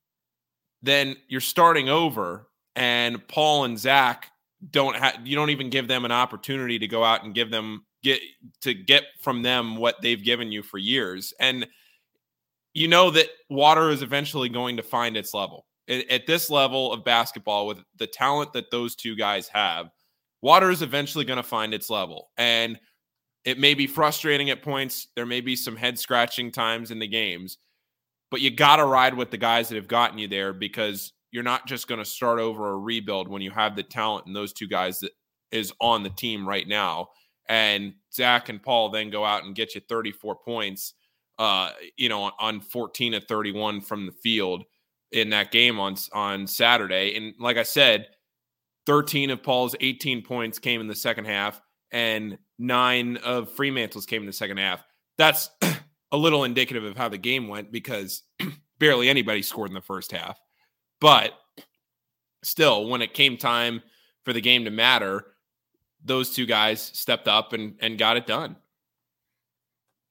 [0.83, 4.27] then you're starting over, and Paul and Zach
[4.69, 7.83] don't have you don't even give them an opportunity to go out and give them
[8.03, 8.19] get
[8.61, 11.33] to get from them what they've given you for years.
[11.39, 11.67] And
[12.75, 17.03] you know that water is eventually going to find its level at this level of
[17.03, 19.89] basketball with the talent that those two guys have,
[20.41, 22.29] water is eventually going to find its level.
[22.37, 22.79] And
[23.43, 25.07] it may be frustrating at points.
[25.15, 27.57] There may be some head scratching times in the games,
[28.29, 31.43] but you got to ride with the guys that have gotten you there because you're
[31.43, 34.53] not just going to start over a rebuild when you have the talent and those
[34.53, 35.11] two guys that
[35.51, 37.07] is on the team right now.
[37.49, 40.93] And Zach and Paul then go out and get you 34 points,
[41.39, 44.63] uh, you know, on 14 of 31 from the field
[45.11, 47.15] in that game on on Saturday.
[47.15, 48.07] And like I said,
[48.85, 54.21] 13 of Paul's 18 points came in the second half, and nine of Freemantle's came
[54.21, 54.83] in the second half.
[55.17, 55.49] That's
[56.11, 58.23] a little indicative of how the game went because
[58.79, 60.39] barely anybody scored in the first half.
[60.99, 61.33] But
[62.43, 63.81] still, when it came time
[64.23, 65.25] for the game to matter,
[66.03, 68.55] those two guys stepped up and, and got it done.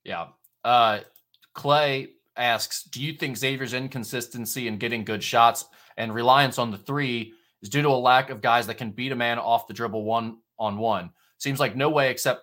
[0.04, 0.28] Yeah.
[0.64, 1.00] Uh,
[1.54, 2.08] Clay
[2.40, 7.32] asks, do you think Xavier's inconsistency in getting good shots and reliance on the three
[7.62, 10.04] is due to a lack of guys that can beat a man off the dribble
[10.04, 11.10] one on one?
[11.38, 12.42] Seems like no way except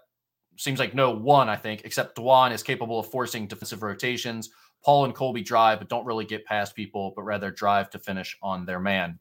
[0.58, 4.50] seems like no one, I think, except Dwon is capable of forcing defensive rotations.
[4.84, 8.38] Paul and Colby drive, but don't really get past people, but rather drive to finish
[8.42, 9.20] on their man.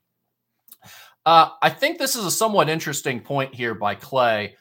[1.25, 4.57] Uh, I think this is a somewhat interesting point here by Clay.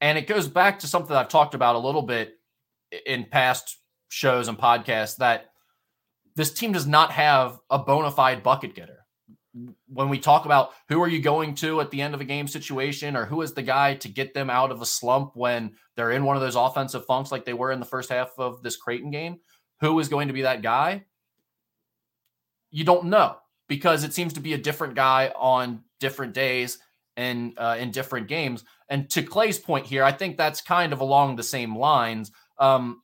[0.00, 2.34] And it goes back to something I've talked about a little bit
[3.06, 3.78] in past
[4.08, 5.46] shows and podcasts that
[6.34, 9.04] this team does not have a bona fide bucket getter.
[9.88, 12.46] When we talk about who are you going to at the end of a game
[12.46, 16.10] situation or who is the guy to get them out of a slump when they're
[16.10, 18.76] in one of those offensive funks like they were in the first half of this
[18.76, 19.38] Creighton game,
[19.80, 21.04] who is going to be that guy?
[22.70, 26.78] You don't know because it seems to be a different guy on different days
[27.16, 28.64] and uh, in different games.
[28.88, 32.30] And to Clay's point here, I think that's kind of along the same lines.
[32.58, 33.02] Um,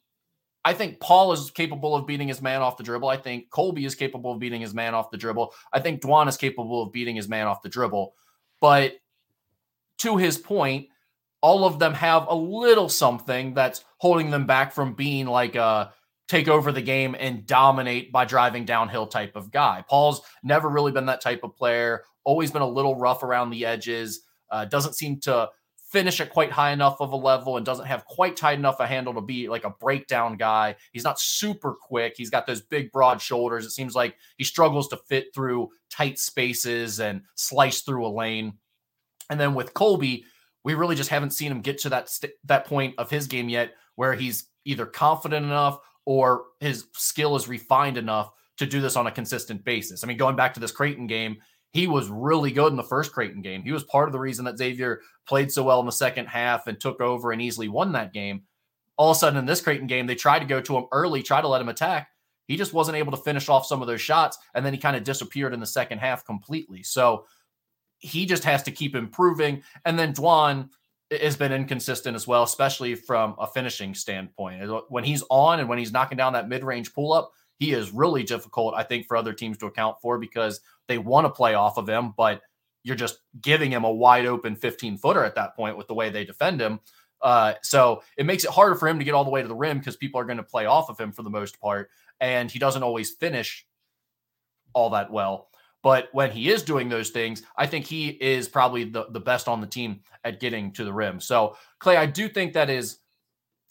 [0.64, 3.08] I think Paul is capable of beating his man off the dribble.
[3.08, 5.54] I think Colby is capable of beating his man off the dribble.
[5.72, 8.14] I think Dwon is capable of beating his man off the dribble.
[8.60, 8.94] But
[9.98, 10.88] to his point,
[11.40, 15.92] all of them have a little something that's holding them back from being like a
[16.28, 19.84] take over the game and dominate by driving downhill type of guy.
[19.88, 23.66] Paul's never really been that type of player, always been a little rough around the
[23.66, 24.20] edges,
[24.50, 25.50] uh, doesn't seem to
[25.92, 28.86] finish at quite high enough of a level and doesn't have quite tight enough a
[28.86, 30.74] handle to be like a breakdown guy.
[30.92, 32.14] He's not super quick.
[32.16, 33.66] He's got those big, broad shoulders.
[33.66, 38.54] It seems like he struggles to fit through tight spaces and slice through a lane.
[39.28, 40.24] And then with Colby,
[40.64, 43.48] we really just haven't seen him get to that st- that point of his game
[43.48, 48.96] yet where he's either confident enough or his skill is refined enough to do this
[48.96, 50.02] on a consistent basis.
[50.02, 51.38] I mean, going back to this Creighton game,
[51.72, 53.62] he was really good in the first Creighton game.
[53.62, 56.66] He was part of the reason that Xavier played so well in the second half
[56.66, 58.42] and took over and easily won that game.
[58.98, 61.22] All of a sudden, in this Creighton game, they tried to go to him early,
[61.22, 62.08] try to let him attack.
[62.46, 64.96] He just wasn't able to finish off some of those shots, and then he kind
[64.96, 66.82] of disappeared in the second half completely.
[66.82, 67.24] So
[67.98, 69.62] he just has to keep improving.
[69.86, 70.68] And then Dwon
[71.10, 74.70] has been inconsistent as well, especially from a finishing standpoint.
[74.88, 77.32] When he's on and when he's knocking down that mid range pull up,
[77.62, 81.26] he is really difficult, I think, for other teams to account for because they want
[81.26, 82.42] to play off of him, but
[82.82, 86.10] you're just giving him a wide open 15 footer at that point with the way
[86.10, 86.80] they defend him.
[87.20, 89.54] Uh, so it makes it harder for him to get all the way to the
[89.54, 91.88] rim because people are going to play off of him for the most part.
[92.20, 93.64] And he doesn't always finish
[94.72, 95.48] all that well.
[95.84, 99.46] But when he is doing those things, I think he is probably the, the best
[99.46, 101.20] on the team at getting to the rim.
[101.20, 102.98] So, Clay, I do think that is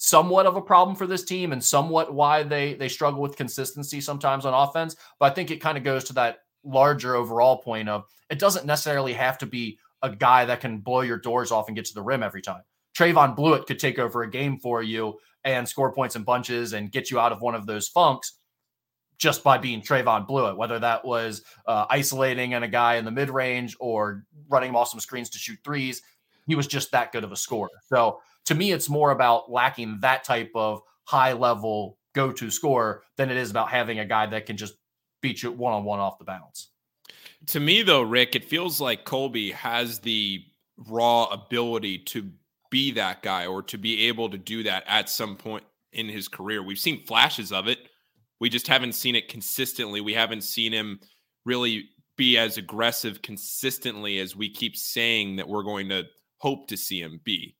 [0.03, 4.01] somewhat of a problem for this team and somewhat why they they struggle with consistency
[4.01, 4.95] sometimes on offense.
[5.19, 8.65] But I think it kind of goes to that larger overall point of it doesn't
[8.65, 11.93] necessarily have to be a guy that can blow your doors off and get to
[11.93, 12.63] the rim every time.
[12.97, 16.91] Trevon Bluiett could take over a game for you and score points and bunches and
[16.91, 18.39] get you out of one of those funks
[19.19, 23.11] just by being Trevon Bluiett, whether that was uh, isolating and a guy in the
[23.11, 26.01] mid range or running him off some screens to shoot threes.
[26.47, 27.69] He was just that good of a scorer.
[27.85, 28.19] So
[28.51, 33.29] to me, it's more about lacking that type of high level go to score than
[33.29, 34.75] it is about having a guy that can just
[35.21, 36.69] beat you one on one off the bounce.
[37.47, 40.43] To me, though, Rick, it feels like Colby has the
[40.87, 42.29] raw ability to
[42.69, 46.27] be that guy or to be able to do that at some point in his
[46.27, 46.63] career.
[46.63, 47.79] We've seen flashes of it
[48.41, 50.01] we just haven't seen it consistently.
[50.01, 50.99] We haven't seen him
[51.45, 56.05] really be as aggressive consistently as we keep saying that we're going to
[56.39, 57.55] hope to see him be.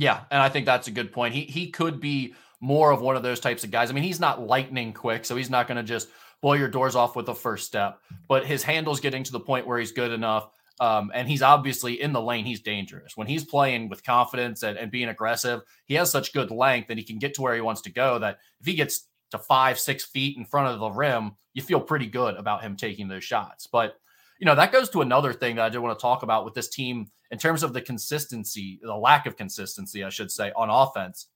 [0.00, 1.34] Yeah, and I think that's a good point.
[1.34, 3.90] He he could be more of one of those types of guys.
[3.90, 6.08] I mean, he's not lightning quick, so he's not going to just
[6.40, 8.00] blow your doors off with the first step.
[8.26, 10.48] But his handle's getting to the point where he's good enough.
[10.80, 13.14] Um, and he's obviously in the lane, he's dangerous.
[13.14, 16.96] When he's playing with confidence and, and being aggressive, he has such good length that
[16.96, 19.78] he can get to where he wants to go that if he gets to five,
[19.78, 23.22] six feet in front of the rim, you feel pretty good about him taking those
[23.24, 23.66] shots.
[23.66, 23.99] But,
[24.40, 26.54] you know, that goes to another thing that I did want to talk about with
[26.54, 30.70] this team in terms of the consistency, the lack of consistency, I should say, on
[30.70, 31.26] offense.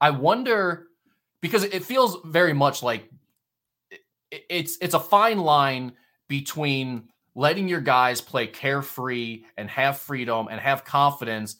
[0.00, 0.86] I wonder
[1.40, 3.10] because it feels very much like
[4.30, 5.92] it's it's a fine line
[6.28, 11.56] between letting your guys play carefree and have freedom and have confidence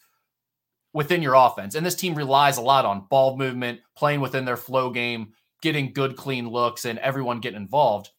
[0.93, 1.75] within your offense.
[1.75, 5.93] And this team relies a lot on ball movement, playing within their flow game, getting
[5.93, 8.11] good clean looks and everyone getting involved.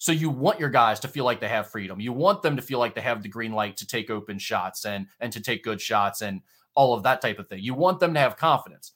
[0.00, 2.00] So you want your guys to feel like they have freedom.
[2.00, 4.86] You want them to feel like they have the green light to take open shots
[4.86, 6.40] and and to take good shots and
[6.74, 7.62] all of that type of thing.
[7.62, 8.92] You want them to have confidence.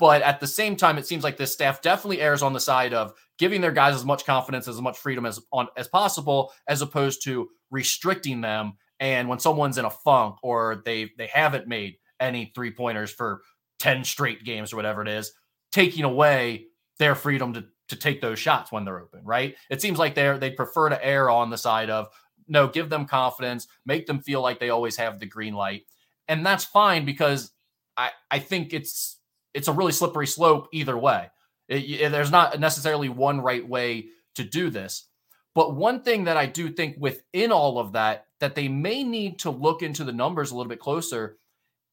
[0.00, 2.92] But at the same time, it seems like this staff definitely errs on the side
[2.92, 6.82] of giving their guys as much confidence, as much freedom as on as possible, as
[6.82, 8.72] opposed to restricting them.
[8.98, 13.42] And when someone's in a funk or they they haven't made any three pointers for
[13.78, 15.32] 10 straight games or whatever it is,
[15.70, 16.66] taking away
[16.98, 19.56] their freedom to to take those shots when they're open, right?
[19.68, 22.08] It seems like they're they prefer to err on the side of
[22.48, 25.84] no, give them confidence, make them feel like they always have the green light.
[26.26, 27.52] And that's fine because
[27.96, 29.18] I I think it's
[29.54, 31.30] it's a really slippery slope either way.
[31.68, 35.06] It, it, there's not necessarily one right way to do this.
[35.54, 39.40] But one thing that I do think within all of that that they may need
[39.40, 41.38] to look into the numbers a little bit closer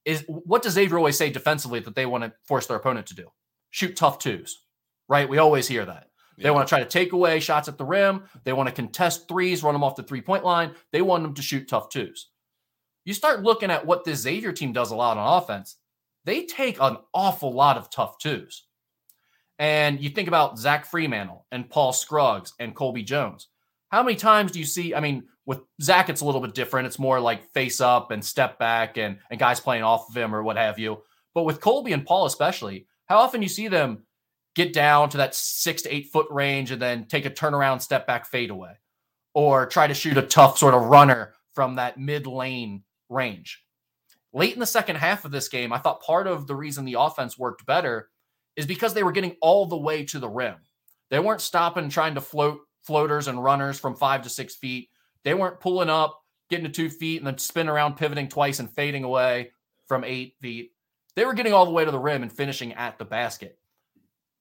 [0.06, 3.16] is what does Xavier always say defensively that they want to force their opponent to
[3.16, 3.32] do?
[3.72, 4.60] Shoot tough twos
[5.08, 5.30] right?
[5.30, 6.08] We always hear that.
[6.38, 6.52] They yeah.
[6.52, 8.24] want to try to take away shots at the rim.
[8.44, 10.74] They want to contest threes, run them off the three point line.
[10.92, 12.30] They want them to shoot tough twos.
[13.06, 15.78] You start looking at what this Xavier team does a lot on offense,
[16.26, 18.66] they take an awful lot of tough twos.
[19.58, 23.48] And you think about Zach Freemantle and Paul Scruggs and Colby Jones.
[23.90, 24.94] How many times do you see?
[24.94, 26.88] I mean, with Zach, it's a little bit different.
[26.88, 30.36] It's more like face up and step back and, and guys playing off of him
[30.36, 31.02] or what have you.
[31.34, 34.04] But with Colby and Paul, especially, how often you see them
[34.58, 38.08] get down to that six to eight foot range and then take a turnaround step
[38.08, 38.74] back fadeaway
[39.36, 43.64] or try to shoot a tough sort of runner from that mid lane range.
[44.34, 46.98] Late in the second half of this game, I thought part of the reason the
[47.00, 48.10] offense worked better
[48.56, 50.56] is because they were getting all the way to the rim.
[51.12, 54.90] They weren't stopping trying to float floaters and runners from five to six feet.
[55.24, 58.72] They weren't pulling up, getting to two feet, and then spin around, pivoting twice and
[58.72, 59.52] fading away
[59.86, 60.72] from eight feet.
[61.16, 63.60] They were getting all the way to the rim and finishing at the basket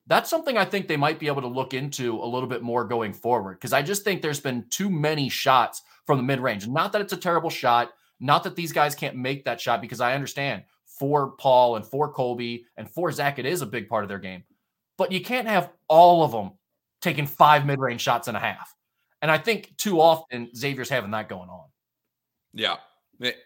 [0.06, 2.84] that's something I think they might be able to look into a little bit more
[2.84, 6.68] going forward because I just think there's been too many shots from the mid range.
[6.68, 10.00] Not that it's a terrible shot, not that these guys can't make that shot because
[10.00, 14.04] I understand for Paul and for Colby and for Zach, it is a big part
[14.04, 14.44] of their game.
[14.96, 16.52] But you can't have all of them
[17.02, 18.74] taking five mid range shots and a half.
[19.22, 21.66] And I think too often Xavier's having that going on.
[22.52, 22.76] Yeah.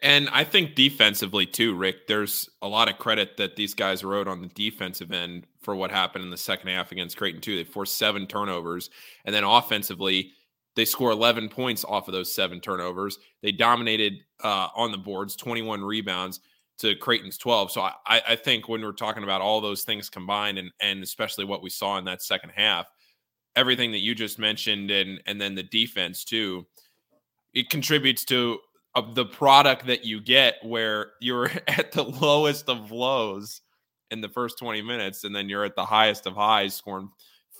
[0.02, 4.26] And I think defensively too, Rick, there's a lot of credit that these guys wrote
[4.26, 7.56] on the defensive end for what happened in the second half against Creighton too.
[7.56, 8.90] They forced seven turnovers,
[9.24, 10.32] and then offensively,
[10.74, 13.18] they score 11 points off of those seven turnovers.
[13.42, 16.40] They dominated uh, on the boards, 21 rebounds
[16.78, 17.70] to Creighton's 12.
[17.70, 21.44] So I, I think when we're talking about all those things combined, and and especially
[21.44, 22.86] what we saw in that second half,
[23.54, 26.66] everything that you just mentioned, and and then the defense too,
[27.52, 28.58] it contributes to
[28.94, 33.60] of the product that you get where you're at the lowest of lows
[34.10, 37.10] in the first 20 minutes and then you're at the highest of highs scoring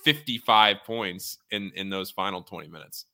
[0.05, 3.07] 55 points in in those final 20 minutes.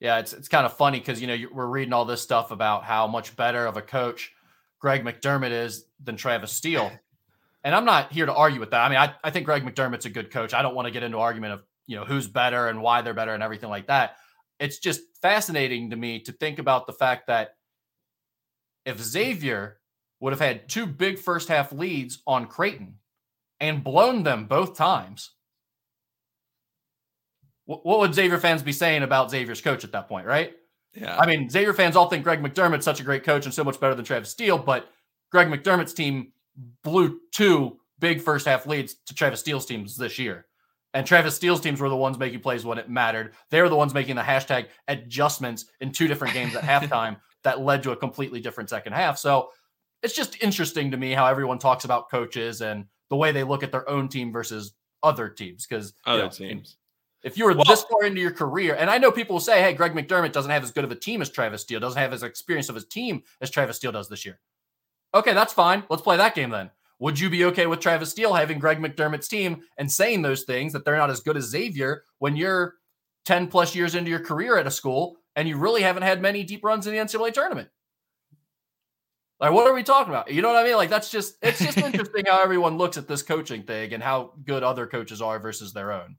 [0.00, 2.84] Yeah it's it's kind of funny because you know we're reading all this stuff about
[2.84, 4.32] how much better of a coach
[4.80, 6.90] greg mcdermott is than travis steele.
[7.62, 8.84] And i'm not here to argue with that.
[8.84, 10.52] I mean i, I think greg mcdermott's a good coach.
[10.54, 13.14] I don't want to get into argument of you know who's better and why they're
[13.14, 14.16] better and everything like that
[14.58, 17.56] it's just fascinating to me to think about the fact that
[18.84, 19.78] if Xavier
[20.20, 22.96] would have had two big first half leads on Creighton
[23.60, 25.30] and blown them both times,
[27.66, 30.54] what would Xavier fans be saying about Xavier's coach at that point, right?
[30.92, 31.16] Yeah.
[31.18, 33.80] I mean, Xavier fans all think Greg McDermott's such a great coach and so much
[33.80, 34.88] better than Travis Steele, but
[35.32, 36.32] Greg McDermott's team
[36.82, 40.46] blew two big first half leads to Travis Steele's teams this year.
[40.94, 43.34] And Travis Steele's teams were the ones making plays when it mattered.
[43.50, 47.60] They were the ones making the hashtag adjustments in two different games at halftime that
[47.60, 49.18] led to a completely different second half.
[49.18, 49.50] So
[50.02, 53.64] it's just interesting to me how everyone talks about coaches and the way they look
[53.64, 55.66] at their own team versus other teams.
[55.66, 56.76] Because other know, teams.
[57.24, 59.62] If you were well, this far into your career, and I know people will say,
[59.62, 62.12] hey, Greg McDermott doesn't have as good of a team as Travis Steele, doesn't have
[62.12, 64.38] as experience of his team as Travis Steele does this year.
[65.14, 65.84] Okay, that's fine.
[65.88, 66.70] Let's play that game then.
[67.00, 70.72] Would you be okay with Travis Steele having Greg McDermott's team and saying those things
[70.72, 72.74] that they're not as good as Xavier when you're
[73.24, 76.44] 10 plus years into your career at a school and you really haven't had many
[76.44, 77.68] deep runs in the NCAA tournament?
[79.40, 80.30] Like, what are we talking about?
[80.30, 80.76] You know what I mean?
[80.76, 84.32] Like, that's just, it's just interesting how everyone looks at this coaching thing and how
[84.44, 86.16] good other coaches are versus their own.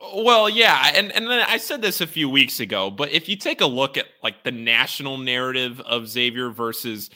[0.00, 3.34] Well, yeah, and and then I said this a few weeks ago, but if you
[3.34, 7.10] take a look at like the national narrative of Xavier versus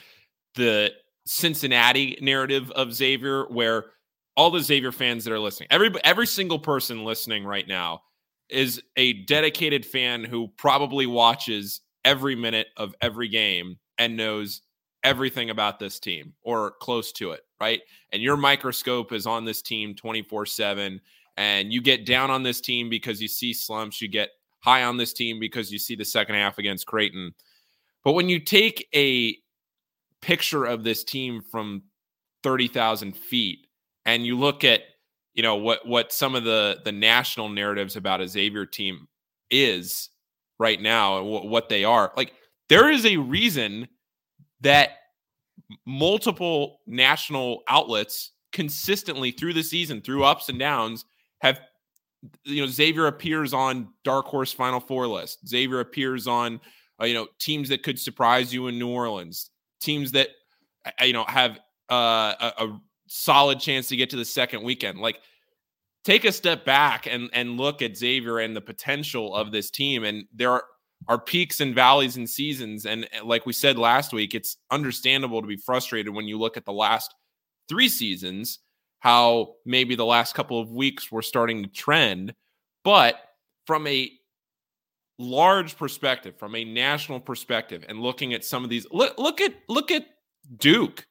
[0.55, 0.91] the
[1.25, 3.85] Cincinnati narrative of Xavier, where
[4.35, 8.01] all the Xavier fans that are listening, every every single person listening right now
[8.49, 14.61] is a dedicated fan who probably watches every minute of every game and knows
[15.03, 17.81] everything about this team or close to it, right?
[18.11, 21.01] And your microscope is on this team 24 7.
[21.35, 24.01] And you get down on this team because you see slumps.
[24.01, 27.33] You get high on this team because you see the second half against Creighton.
[28.03, 29.35] But when you take a
[30.23, 31.83] picture of this team from
[32.43, 33.67] 30,000 feet
[34.05, 34.81] and you look at
[35.33, 39.07] you know what what some of the the national narratives about a Xavier team
[39.51, 40.09] is
[40.59, 42.33] right now and w- what they are like
[42.69, 43.85] there is a reason
[44.61, 44.91] that
[45.85, 51.03] multiple national outlets consistently through the season through ups and downs
[51.41, 51.59] have
[52.45, 55.45] you know Xavier appears on dark horse final four list.
[55.47, 56.61] Xavier appears on
[57.01, 59.49] uh, you know teams that could surprise you in New Orleans
[59.83, 60.29] teams that
[60.85, 61.59] uh, you know have
[61.89, 64.99] uh, a, a solid chance to get to the second weekend.
[64.99, 65.19] Like
[66.03, 70.03] take a step back and and look at Xavier and the potential of this team.
[70.03, 70.63] And there are,
[71.07, 72.85] are peaks and valleys and seasons.
[72.85, 76.65] And like we said last week, it's understandable to be frustrated when you look at
[76.65, 77.13] the last
[77.69, 78.59] three seasons,
[78.99, 82.33] how maybe the last couple of weeks were starting to trend.
[82.83, 83.15] But
[83.65, 84.11] from a
[85.19, 89.53] large perspective, from a national perspective, and looking at some of these, look, look at
[89.67, 90.05] look at
[90.57, 91.05] Duke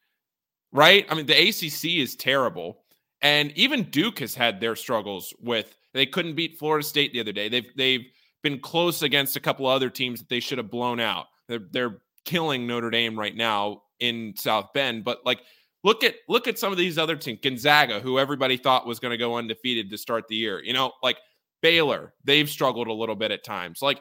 [0.73, 1.07] right?
[1.09, 2.79] I mean, the ACC is terrible.
[3.21, 7.33] And even Duke has had their struggles with they couldn't beat Florida State the other
[7.33, 7.49] day.
[7.49, 8.07] They've they've
[8.43, 11.27] been close against a couple other teams that they should have blown out.
[11.47, 15.41] They're they're killing Notre Dame right now in South Bend, but like
[15.85, 19.13] look at look at some of these other teams, Gonzaga, who everybody thought was going
[19.13, 20.61] to go undefeated to start the year.
[20.65, 21.19] You know, like
[21.63, 23.81] Baylor, they've struggled a little bit at times.
[23.81, 24.01] Like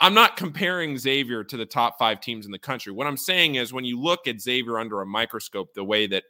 [0.00, 2.92] I'm not comparing Xavier to the top five teams in the country.
[2.92, 6.24] What I'm saying is when you look at Xavier under a microscope, the way that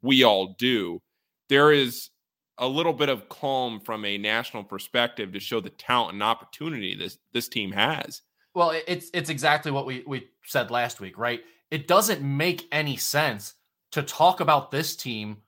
[0.00, 1.00] we all do,
[1.48, 2.10] there is
[2.58, 6.94] a little bit of calm from a national perspective to show the talent and opportunity
[6.94, 8.22] this this team has.
[8.54, 11.40] Well, it's it's exactly what we we said last week, right?
[11.70, 13.54] It doesn't make any sense
[13.92, 15.38] to talk about this team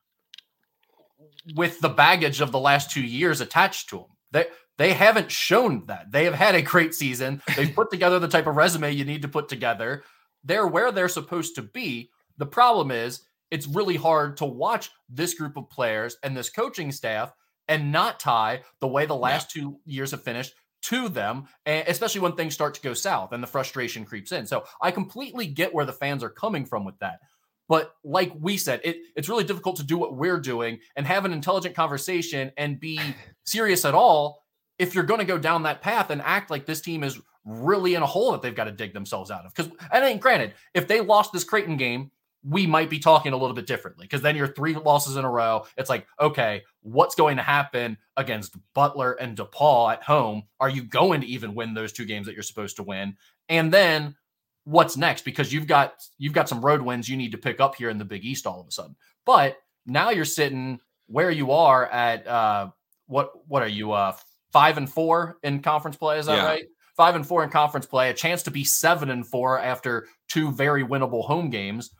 [1.54, 4.06] with the baggage of the last two years attached to them.
[4.32, 4.46] They
[4.78, 6.10] they haven't shown that.
[6.10, 7.42] They have had a great season.
[7.56, 10.02] They've put together the type of resume you need to put together.
[10.42, 12.10] They're where they're supposed to be.
[12.38, 13.20] The problem is,
[13.50, 17.32] it's really hard to watch this group of players and this coaching staff
[17.68, 19.62] and not tie the way the last yeah.
[19.62, 23.42] two years have finished to them, eh, especially when things start to go south and
[23.42, 24.46] the frustration creeps in.
[24.46, 27.20] So I completely get where the fans are coming from with that.
[27.68, 31.24] But like we said, it, it's really difficult to do what we're doing and have
[31.24, 33.00] an intelligent conversation and be
[33.44, 34.42] serious at all
[34.78, 37.94] if you're going to go down that path and act like this team is really
[37.94, 39.54] in a hole that they've got to dig themselves out of.
[39.54, 42.10] Because, and then granted, if they lost this Creighton game,
[42.44, 45.30] we might be talking a little bit differently because then you're three losses in a
[45.30, 45.64] row.
[45.76, 50.42] It's like, okay, what's going to happen against Butler and DePaul at home?
[50.58, 53.16] Are you going to even win those two games that you're supposed to win?
[53.48, 54.16] And then
[54.64, 55.24] what's next?
[55.24, 57.98] Because you've got you've got some road wins you need to pick up here in
[57.98, 58.96] the Big East all of a sudden.
[59.24, 62.70] But now you're sitting where you are at uh
[63.12, 64.12] what what are you uh
[64.52, 66.18] five and four in conference play.
[66.18, 66.44] Is that yeah.
[66.44, 66.64] right?
[66.96, 70.52] Five and four in conference play, a chance to be seven and four after two
[70.52, 71.90] very winnable home games.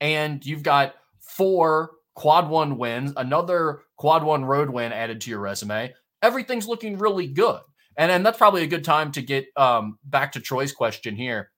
[0.00, 5.40] And you've got four quad one wins, another quad one road win added to your
[5.40, 5.92] resume.
[6.22, 7.60] Everything's looking really good.
[7.98, 11.50] And, and that's probably a good time to get um, back to Troy's question here.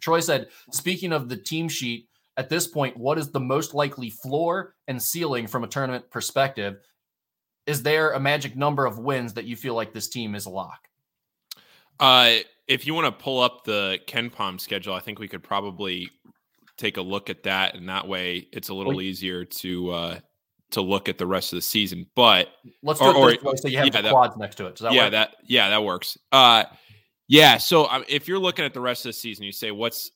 [0.00, 4.10] Troy said, speaking of the team sheet, at this point, what is the most likely
[4.10, 6.76] floor and ceiling from a tournament perspective?
[7.66, 10.50] Is there a magic number of wins that you feel like this team is a
[10.50, 10.88] lock?
[11.98, 12.36] Uh,
[12.66, 16.08] if you want to pull up the KenPom schedule, I think we could probably
[16.76, 20.18] take a look at that, and that way it's a little easier to uh,
[20.70, 22.06] to look at the rest of the season.
[22.14, 22.48] But
[22.82, 24.76] let's do or, it way, so you have yeah, the quads next to it.
[24.76, 25.12] Does that yeah, work?
[25.12, 26.16] that yeah, that works.
[26.32, 26.64] Uh,
[27.28, 27.58] yeah.
[27.58, 30.10] So um, if you're looking at the rest of the season, you say what's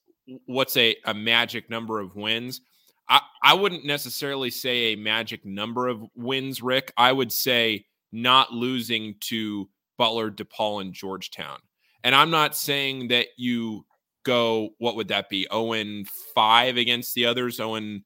[0.47, 2.61] what's a, a magic number of wins?
[3.09, 6.93] I, wouldn't necessarily say a magic number of wins, Rick.
[6.97, 11.59] I would say not losing to Butler, DePaul, and Georgetown.
[12.03, 13.85] And I'm not saying that you
[14.25, 15.47] go, what would that be?
[15.53, 17.57] 0 5 against the others.
[17.57, 18.01] 0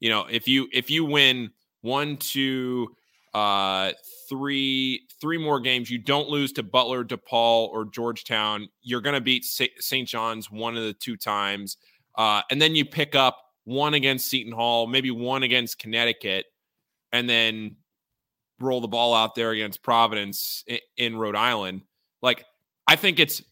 [0.00, 1.50] you know, if you if you win
[1.82, 2.88] one, two,
[3.34, 3.92] uh,
[4.28, 8.68] three, three more games, you don't lose to Butler, DePaul, or Georgetown.
[8.82, 10.08] You're to beat St.
[10.08, 11.76] John's one of the two times,
[12.16, 16.46] uh, and then you pick up one against Seton Hall, maybe one against Connecticut,
[17.12, 17.76] and then
[18.60, 20.64] roll the ball out there against Providence
[20.96, 21.82] in, Rhode Island.
[22.22, 22.44] Like,
[22.86, 23.42] I think it's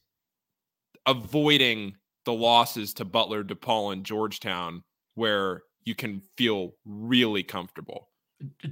[1.06, 4.82] avoiding the losses to Butler, DePaul, and Georgetown
[5.14, 8.08] where you can feel really comfortable.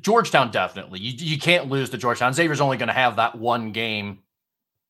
[0.01, 1.01] Georgetown definitely.
[1.01, 2.33] You you can't lose to Georgetown.
[2.33, 4.21] Xavier's only going to have that one game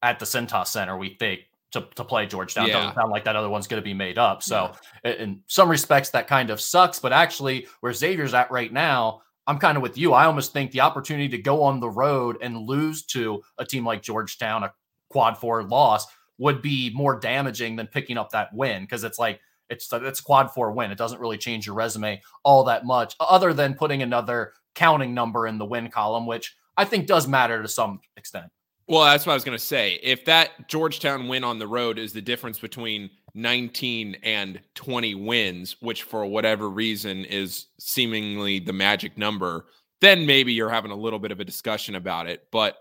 [0.03, 1.41] at the Cintas Center, we think,
[1.73, 2.67] to, to play Georgetown.
[2.67, 2.75] Yeah.
[2.75, 4.43] Doesn't sound like that other one's going to be made up.
[4.43, 4.73] So
[5.05, 5.13] yeah.
[5.13, 6.99] in some respects, that kind of sucks.
[6.99, 10.13] But actually, where Xavier's at right now, I'm kind of with you.
[10.13, 13.85] I almost think the opportunity to go on the road and lose to a team
[13.85, 14.73] like Georgetown, a
[15.09, 16.07] quad four loss,
[16.39, 19.41] would be more damaging than picking up that win because it's like
[19.71, 20.91] it's it's a quad four win.
[20.91, 25.47] It doesn't really change your resume all that much, other than putting another counting number
[25.47, 28.47] in the win column, which I think does matter to some extent.
[28.89, 30.01] Well, that's what I was going to say.
[30.03, 35.77] If that Georgetown win on the road is the difference between 19 and 20 wins,
[35.81, 39.67] which for whatever reason is seemingly the magic number,
[40.01, 42.45] then maybe you're having a little bit of a discussion about it.
[42.51, 42.77] But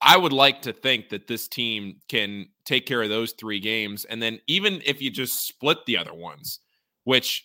[0.00, 4.04] I would like to think that this team can take care of those three games.
[4.04, 6.60] And then even if you just split the other ones,
[7.02, 7.44] which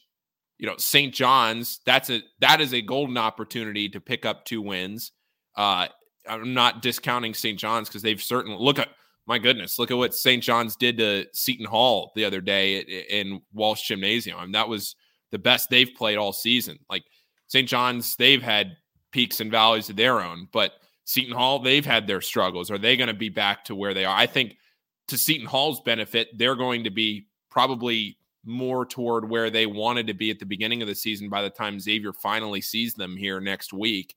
[0.60, 1.14] you know, St.
[1.14, 5.12] John's, that's a that is a golden opportunity to pick up two wins.
[5.58, 5.88] Uh,
[6.28, 7.60] I'm not discounting St.
[7.60, 8.90] John's because they've certainly look at
[9.26, 10.44] my goodness, look at what St.
[10.44, 14.38] John's did to Seton Hall the other day in Walsh Gymnasium.
[14.38, 14.96] I mean, that was
[15.32, 16.78] the best they've played all season.
[16.90, 17.04] Like
[17.48, 17.68] St.
[17.68, 18.76] John's, they've had
[19.12, 20.74] peaks and valleys of their own, but
[21.06, 22.70] Seton Hall, they've had their struggles.
[22.70, 24.16] Are they going to be back to where they are?
[24.16, 24.58] I think
[25.08, 30.14] to Seton Hall's benefit, they're going to be probably more toward where they wanted to
[30.14, 33.40] be at the beginning of the season by the time Xavier finally sees them here
[33.40, 34.16] next week.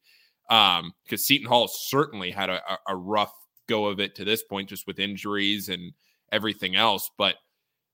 [0.48, 3.32] Um, because Seton Hall certainly had a, a rough
[3.68, 5.92] go of it to this point, just with injuries and
[6.30, 7.10] everything else.
[7.18, 7.36] But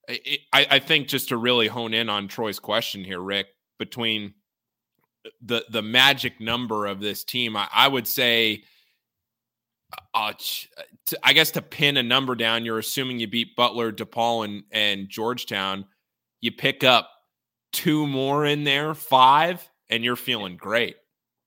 [0.08, 3.46] it, I, I think just to really hone in on Troy's question here, Rick,
[3.78, 4.34] between
[5.40, 8.64] the the magic number of this team, I, I would say.
[10.14, 10.32] Uh,
[11.04, 14.62] to, I guess to pin a number down, you're assuming you beat Butler, DePaul, and,
[14.72, 15.84] and Georgetown
[16.42, 17.08] you pick up
[17.72, 20.96] two more in there, five, and you're feeling great.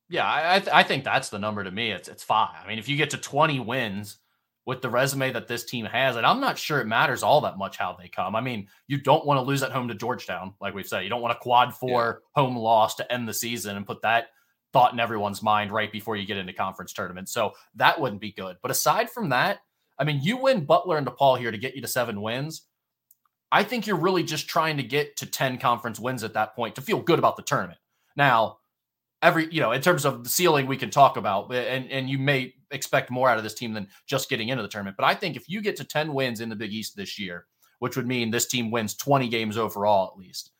[0.09, 1.91] Yeah, I th- I think that's the number to me.
[1.91, 2.63] It's it's five.
[2.63, 4.17] I mean, if you get to 20 wins
[4.65, 7.57] with the resume that this team has, and I'm not sure it matters all that
[7.57, 8.35] much how they come.
[8.35, 11.03] I mean, you don't want to lose at home to Georgetown, like we've said.
[11.03, 12.41] You don't want a quad four yeah.
[12.41, 14.27] home loss to end the season and put that
[14.73, 17.29] thought in everyone's mind right before you get into conference tournament.
[17.29, 18.57] So that wouldn't be good.
[18.61, 19.59] But aside from that,
[19.97, 22.63] I mean, you win Butler and DePaul here to get you to seven wins.
[23.51, 26.75] I think you're really just trying to get to 10 conference wins at that point
[26.75, 27.79] to feel good about the tournament.
[28.17, 28.57] Now,
[29.21, 32.17] every, you know, in terms of the ceiling we can talk about, and, and you
[32.17, 34.97] may expect more out of this team than just getting into the tournament.
[34.97, 37.45] But I think if you get to 10 wins in the Big East this year,
[37.79, 40.51] which would mean this team wins 20 games overall at least,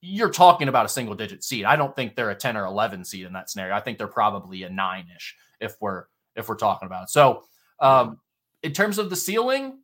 [0.00, 1.64] you're talking about a single digit seed.
[1.64, 3.74] I don't think they're a 10 or 11 seed in that scenario.
[3.74, 7.10] I think they're probably a nine ish if we're if we're talking about it.
[7.10, 7.44] So
[7.80, 8.20] um,
[8.62, 9.78] in terms of the ceiling,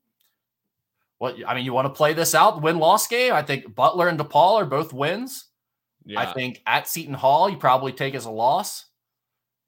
[1.19, 3.33] what I mean, you want to play this out, win loss game.
[3.33, 5.47] I think Butler and DePaul are both wins.
[6.05, 6.21] Yeah.
[6.21, 8.87] I think at Seton Hall, you probably take as a loss.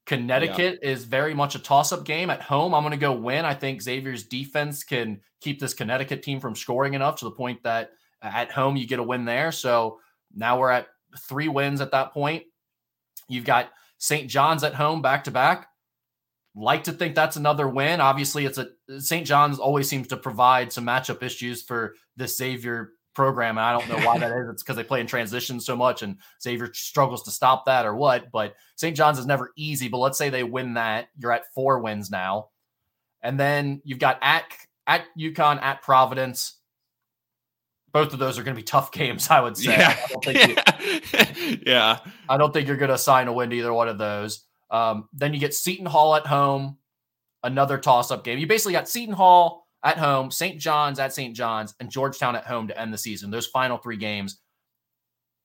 [0.06, 0.90] Connecticut yeah.
[0.90, 2.28] is very much a toss up game.
[2.28, 3.44] At home, I'm going to go win.
[3.44, 7.62] I think Xavier's defense can keep this Connecticut team from scoring enough to the point
[7.62, 7.90] that
[8.22, 9.52] at home you get a win there.
[9.52, 10.00] So
[10.34, 10.88] now we're at
[11.20, 12.44] three wins at that point.
[13.28, 14.28] You've got St.
[14.28, 15.68] John's at home back to back
[16.54, 18.00] like to think that's another win.
[18.00, 18.68] Obviously, it's a
[19.00, 19.26] St.
[19.26, 23.58] John's always seems to provide some matchup issues for the Xavier program.
[23.58, 24.48] And I don't know why that is.
[24.50, 27.94] It's because they play in transition so much and Xavier struggles to stop that or
[27.94, 28.30] what.
[28.30, 28.96] But St.
[28.96, 29.88] John's is never easy.
[29.88, 31.08] But let's say they win that.
[31.18, 32.50] You're at four wins now.
[33.22, 34.44] And then you've got at
[34.86, 36.58] at UConn, at Providence.
[37.92, 39.76] Both of those are going to be tough games, I would say.
[39.76, 39.96] Yeah.
[40.26, 40.30] I
[41.48, 41.98] you, yeah.
[42.28, 44.44] I don't think you're going to assign a win to either one of those.
[44.70, 46.78] Um, then you get Seton Hall at home,
[47.42, 48.38] another toss up game.
[48.38, 50.58] You basically got Seton Hall at home, St.
[50.58, 51.36] John's at St.
[51.36, 53.30] John's, and Georgetown at home to end the season.
[53.30, 54.40] Those final three games,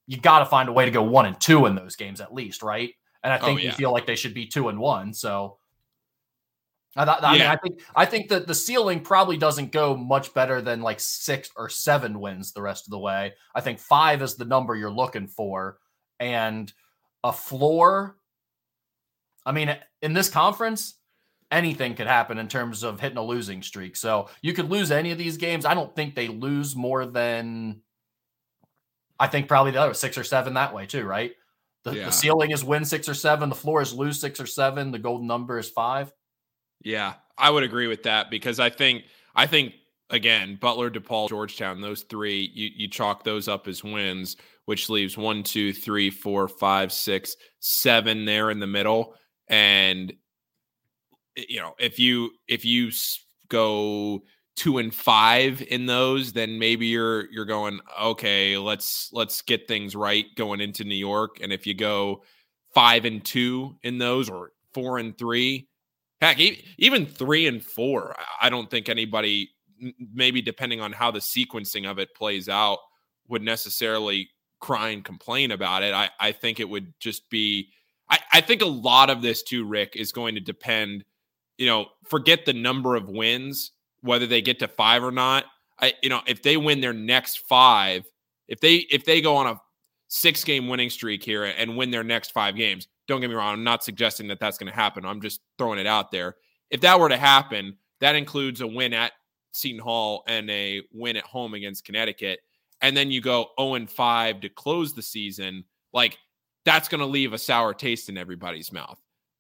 [0.08, 2.34] you got to find a way to go one and two in those games at
[2.34, 2.92] least, right?
[3.24, 3.70] And I oh, think oh, yeah.
[3.70, 5.14] you feel like they should be two and one.
[5.14, 5.58] So
[6.96, 7.42] I, I, I yeah.
[7.42, 11.02] mean, I think I think that the ceiling probably doesn't go much better than like
[11.02, 13.34] six or seven wins the rest of the way.
[13.54, 15.78] I think five is the number you're looking for,
[16.20, 16.72] and
[17.24, 18.16] a floor
[19.50, 20.99] I mean, in this conference,
[21.52, 23.96] anything could happen in terms of hitting a losing streak.
[23.96, 25.66] So you could lose any of these games.
[25.66, 27.82] I don't think they lose more than,
[29.20, 31.34] I think probably the other six or seven that way too, right?
[31.84, 32.06] The, yeah.
[32.06, 33.50] the ceiling is win six or seven.
[33.50, 34.92] The floor is lose six or seven.
[34.92, 36.14] The golden number is five.
[36.82, 39.04] Yeah, I would agree with that because I think
[39.36, 39.74] I think
[40.10, 45.18] again Butler, DePaul, Georgetown, those three you you chalk those up as wins, which leaves
[45.18, 49.16] one, two, three, four, five, six, seven there in the middle
[49.48, 50.14] and
[51.38, 52.92] Eh, you know if you if you
[53.50, 54.22] go
[54.56, 59.96] two and five in those then maybe you're you're going okay let's let's get things
[59.96, 62.22] right going into new york and if you go
[62.74, 65.68] five and two in those or four and three.
[66.22, 66.40] Heck,
[66.78, 68.16] even three and four.
[68.42, 69.52] I don't think anybody,
[70.14, 72.80] maybe depending on how the sequencing of it plays out,
[73.30, 75.94] would necessarily cry and complain about it.
[75.94, 77.70] I, I think it would just be,
[78.10, 81.06] I, I think a lot of this too, Rick, is going to depend,
[81.60, 85.46] you know, forget the number of wins, whether they get to five or not.
[85.80, 88.06] I, you know, if they win their next five,
[88.48, 89.62] if they if they go on a
[90.08, 93.54] six game winning streak here and win their next five games, don't get me wrong,
[93.54, 95.06] I'm not suggesting that that's going to happen.
[95.06, 96.38] I'm just throwing it out there.
[96.70, 99.12] If that were to happen, that includes a win at
[99.52, 102.40] Seton Hall and a win at home against Connecticut.
[102.82, 105.66] And then you go 0 and 5 to close the season.
[105.92, 106.18] Like
[106.64, 109.00] that's going to leave a sour taste in everybody's mouth.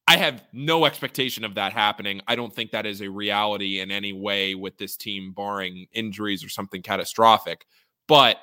[0.10, 2.20] I have no expectation of that happening.
[2.28, 6.43] I don't think that is a reality in any way with this team, barring injuries
[6.43, 7.64] or something catastrophic.
[8.07, 8.38] But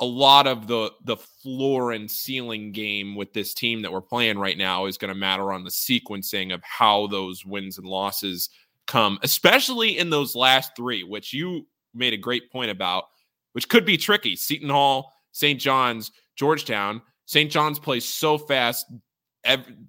[0.00, 4.38] a lot of the the floor and ceiling game with this team that we're playing
[4.38, 8.48] right now is going to matter on the sequencing of how those wins and losses
[8.86, 13.04] come, especially in those last three, which you made a great point about,
[13.52, 14.34] which could be tricky.
[14.34, 15.60] Seton Hall, St.
[15.60, 17.02] John's, Georgetown.
[17.26, 17.50] St.
[17.50, 18.86] John's plays so fast.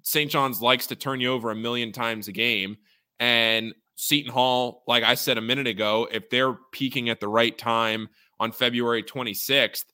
[0.02, 0.30] St.
[0.30, 2.76] John's likes to turn you over a million times a game.
[3.20, 7.56] And Seton Hall, like I said a minute ago, if they're peaking at the right
[7.56, 8.08] time
[8.40, 9.84] on February 26th,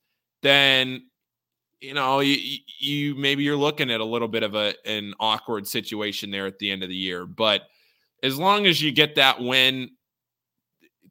[0.43, 1.03] then
[1.81, 5.67] you know you, you maybe you're looking at a little bit of a an awkward
[5.67, 7.27] situation there at the end of the year.
[7.27, 7.63] But
[8.23, 9.91] as long as you get that win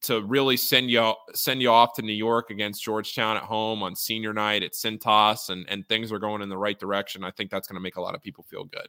[0.03, 3.95] to really send you send you off to New York against Georgetown at home on
[3.95, 7.51] senior night at Cintas and and things are going in the right direction, I think
[7.51, 8.87] that's going to make a lot of people feel good.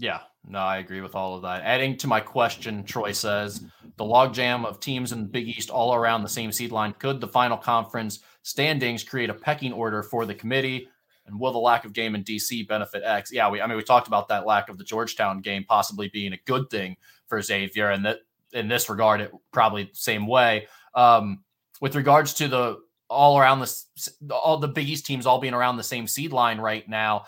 [0.00, 1.62] Yeah, no, I agree with all of that.
[1.62, 3.64] Adding to my question, Troy says
[3.96, 7.20] the logjam of teams in the Big East all around the same seed line could
[7.20, 10.88] the final conference standings create a pecking order for the committee?
[11.26, 13.32] And will the lack of game in DC benefit X?
[13.32, 16.32] Yeah, we I mean we talked about that lack of the Georgetown game possibly being
[16.32, 16.96] a good thing
[17.26, 18.20] for Xavier, and that
[18.52, 20.66] in this regard, it probably same way.
[20.94, 21.44] Um,
[21.80, 22.78] with regards to the
[23.08, 26.58] all around the all the Big East teams all being around the same seed line
[26.58, 27.24] right now.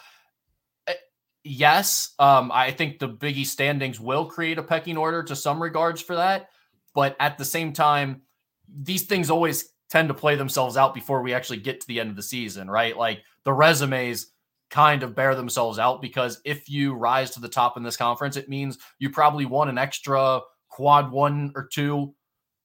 [0.87, 0.95] Eh,
[1.45, 5.63] yes, um, I think the Big East standings will create a pecking order to some
[5.63, 6.49] regards for that,
[6.95, 8.23] but at the same time,
[8.69, 12.11] these things always tend to play themselves out before we actually get to the end
[12.11, 12.97] of the season, right?
[12.97, 14.33] Like the resumes
[14.71, 18.37] kind of bear themselves out because if you rise to the top in this conference,
[18.37, 20.41] it means you probably won an extra
[20.71, 22.15] quad one or two,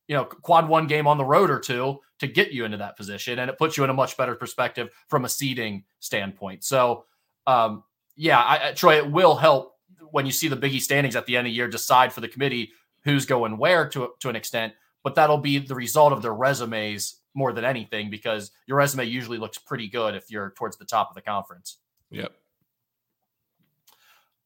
[0.07, 2.95] you know, quad one game on the road or two to get you into that
[2.95, 3.39] position.
[3.39, 6.63] And it puts you in a much better perspective from a seeding standpoint.
[6.63, 7.05] So,
[7.45, 7.83] um,
[8.15, 9.73] yeah, I, I, Troy, it will help
[10.11, 12.29] when you see the Biggie standings at the end of the year decide for the
[12.29, 12.71] committee
[13.03, 14.73] who's going where to, to an extent.
[15.03, 19.37] But that'll be the result of their resumes more than anything because your resume usually
[19.37, 21.77] looks pretty good if you're towards the top of the conference.
[22.11, 22.31] Yep.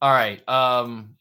[0.02, 0.48] All right.
[0.50, 1.16] Um,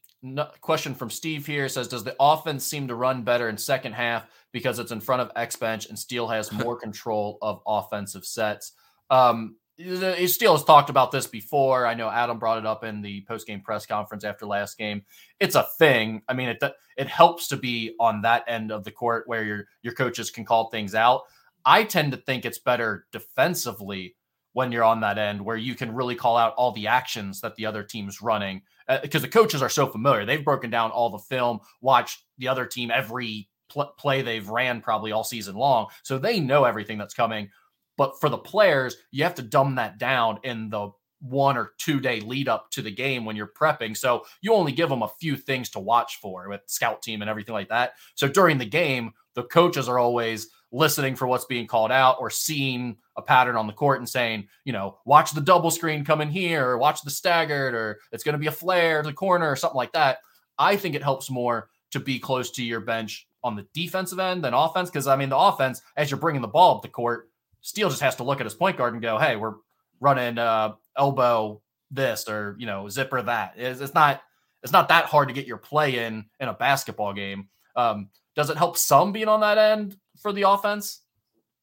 [0.61, 4.27] question from Steve here says, "Does the offense seem to run better in second half
[4.51, 8.73] because it's in front of X bench and Steele has more control of offensive sets?"
[9.09, 11.87] Um, Steele has talked about this before.
[11.87, 15.03] I know Adam brought it up in the post game press conference after last game.
[15.39, 16.21] It's a thing.
[16.27, 16.61] I mean, it
[16.97, 20.43] it helps to be on that end of the court where your your coaches can
[20.43, 21.21] call things out.
[21.65, 24.15] I tend to think it's better defensively
[24.53, 27.55] when you're on that end where you can really call out all the actions that
[27.55, 28.61] the other team's running
[29.01, 30.25] because uh, the coaches are so familiar.
[30.25, 34.81] They've broken down all the film, watched the other team every pl- play they've ran
[34.81, 35.87] probably all season long.
[36.03, 37.49] So they know everything that's coming.
[37.97, 41.99] But for the players, you have to dumb that down in the one or two
[41.99, 43.95] day lead up to the game when you're prepping.
[43.95, 47.29] So you only give them a few things to watch for with scout team and
[47.29, 47.93] everything like that.
[48.15, 52.29] So during the game, the coaches are always listening for what's being called out or
[52.29, 56.21] seeing a pattern on the court and saying, you know, watch the double screen come
[56.21, 59.13] in here, or watch the staggered, or it's going to be a flare to the
[59.13, 60.19] corner or something like that.
[60.57, 64.43] I think it helps more to be close to your bench on the defensive end
[64.43, 64.89] than offense.
[64.89, 67.29] Because I mean, the offense, as you're bringing the ball up the court,
[67.61, 69.55] Steele just has to look at his point guard and go, "Hey, we're
[69.99, 71.61] running uh, elbow
[71.91, 74.21] this or you know zipper that." It's, it's not
[74.63, 77.49] it's not that hard to get your play in in a basketball game.
[77.75, 81.01] Um, does it help some being on that end for the offense?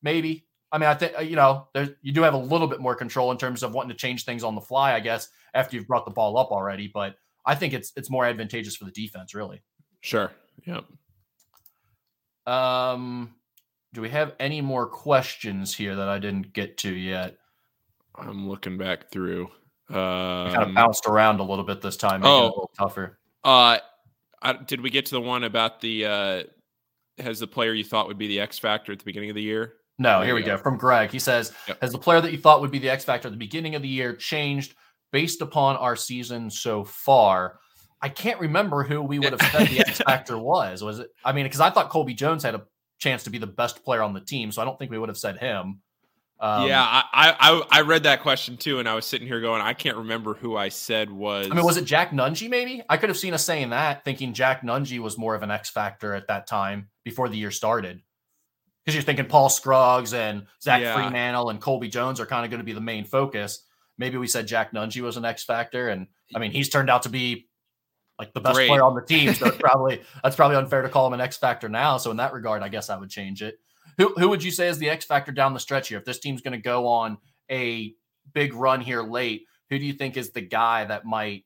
[0.02, 0.45] Maybe.
[0.76, 2.94] I mean, I think uh, you know, there you do have a little bit more
[2.94, 5.86] control in terms of wanting to change things on the fly, I guess, after you've
[5.86, 6.86] brought the ball up already.
[6.92, 7.14] But
[7.46, 9.62] I think it's it's more advantageous for the defense, really.
[10.02, 10.30] Sure.
[10.66, 10.84] Yep.
[12.46, 13.36] Um,
[13.94, 17.38] do we have any more questions here that I didn't get to yet?
[18.14, 19.46] I'm looking back through.
[19.88, 22.20] Um, kind of bounced around a little bit this time.
[22.22, 23.18] Oh, tougher.
[23.42, 23.78] Uh,
[24.42, 26.42] I, did we get to the one about the uh,
[27.16, 29.42] has the player you thought would be the X factor at the beginning of the
[29.42, 29.72] year?
[29.98, 30.58] No, here we go.
[30.58, 31.10] From Greg.
[31.10, 31.80] He says, yep.
[31.80, 33.82] Has the player that you thought would be the X factor at the beginning of
[33.82, 34.74] the year changed
[35.12, 37.58] based upon our season so far,
[38.02, 40.82] I can't remember who we would have said the X factor was.
[40.82, 41.10] Was it?
[41.24, 42.64] I mean, because I thought Colby Jones had a
[42.98, 45.08] chance to be the best player on the team, so I don't think we would
[45.08, 45.80] have said him.
[46.38, 49.62] Um, yeah, I, I I read that question too, and I was sitting here going,
[49.62, 51.48] I can't remember who I said was.
[51.50, 52.46] I mean, was it Jack Nunge?
[52.50, 55.50] Maybe I could have seen us saying that, thinking Jack Nunge was more of an
[55.50, 58.02] X factor at that time before the year started.
[58.86, 60.94] Because you're thinking Paul Scruggs and Zach yeah.
[60.94, 63.64] Freemantle and Colby Jones are kind of going to be the main focus.
[63.98, 67.02] Maybe we said Jack Nunge was an X factor, and I mean, he's turned out
[67.02, 67.48] to be
[68.18, 68.68] like the best Great.
[68.68, 69.34] player on the team.
[69.34, 71.96] So it's probably that's probably unfair to call him an X factor now.
[71.96, 73.58] So in that regard, I guess I would change it.
[73.98, 75.98] Who who would you say is the X factor down the stretch here?
[75.98, 77.18] If this team's going to go on
[77.50, 77.94] a
[78.32, 81.44] big run here late, who do you think is the guy that might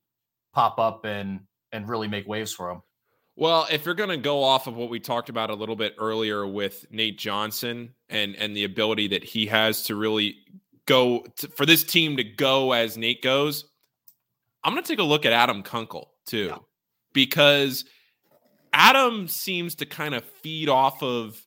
[0.52, 1.40] pop up and
[1.72, 2.82] and really make waves for him?
[3.40, 5.94] Well, if you're going to go off of what we talked about a little bit
[5.98, 10.36] earlier with Nate Johnson and and the ability that he has to really
[10.84, 13.64] go to, for this team to go as Nate goes,
[14.62, 16.58] I'm going to take a look at Adam Kunkel too, yeah.
[17.14, 17.86] because
[18.74, 21.42] Adam seems to kind of feed off of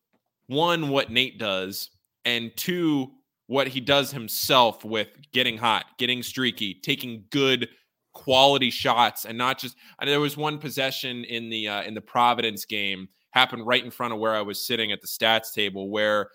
[0.48, 1.92] one, what Nate does,
[2.26, 3.12] and two,
[3.46, 7.70] what he does himself with getting hot, getting streaky, taking good
[8.14, 9.76] quality shots, and not just.
[10.00, 13.92] And there was one possession in the uh, in the Providence game happened right in
[13.92, 16.30] front of where I was sitting at the stats table where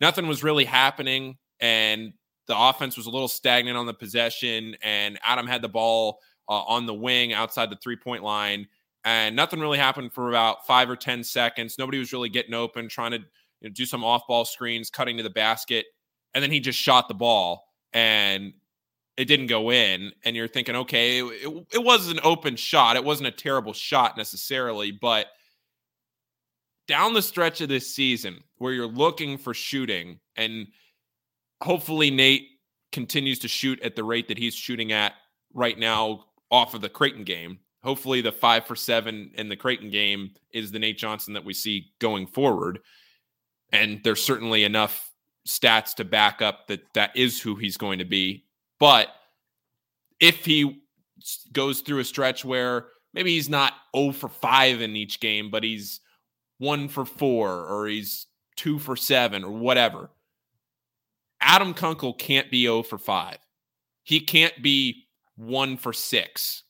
[0.00, 2.12] nothing was really happening, and
[2.46, 6.18] the offense was a little stagnant on the possession, and Adam had the ball
[6.48, 8.66] uh, on the wing outside the three point line,
[9.04, 11.76] and nothing really happened for about five or 10 seconds.
[11.78, 15.16] Nobody was really getting open, trying to you know, do some off ball screens, cutting
[15.16, 15.86] to the basket.
[16.34, 18.52] And then he just shot the ball and
[19.16, 20.12] it didn't go in.
[20.24, 22.96] And you're thinking, okay, it, it was an open shot.
[22.96, 25.26] It wasn't a terrible shot necessarily, but
[26.86, 30.66] down the stretch of this season where you're looking for shooting and
[31.62, 32.48] hopefully Nate
[32.92, 35.14] continues to shoot at the rate that he's shooting at
[35.52, 37.58] right now off of the Creighton game.
[37.82, 41.52] Hopefully, the five for seven in the Creighton game is the Nate Johnson that we
[41.52, 42.78] see going forward.
[43.72, 45.12] And there's certainly enough
[45.46, 48.43] stats to back up that that is who he's going to be.
[48.78, 49.08] But
[50.20, 50.82] if he
[51.52, 55.62] goes through a stretch where maybe he's not 0 for 5 in each game, but
[55.64, 56.00] he's
[56.58, 60.10] 1 for 4 or he's 2 for 7 or whatever,
[61.40, 63.38] Adam Kunkel can't be 0 for 5.
[64.02, 65.06] He can't be
[65.36, 66.64] 1 for 6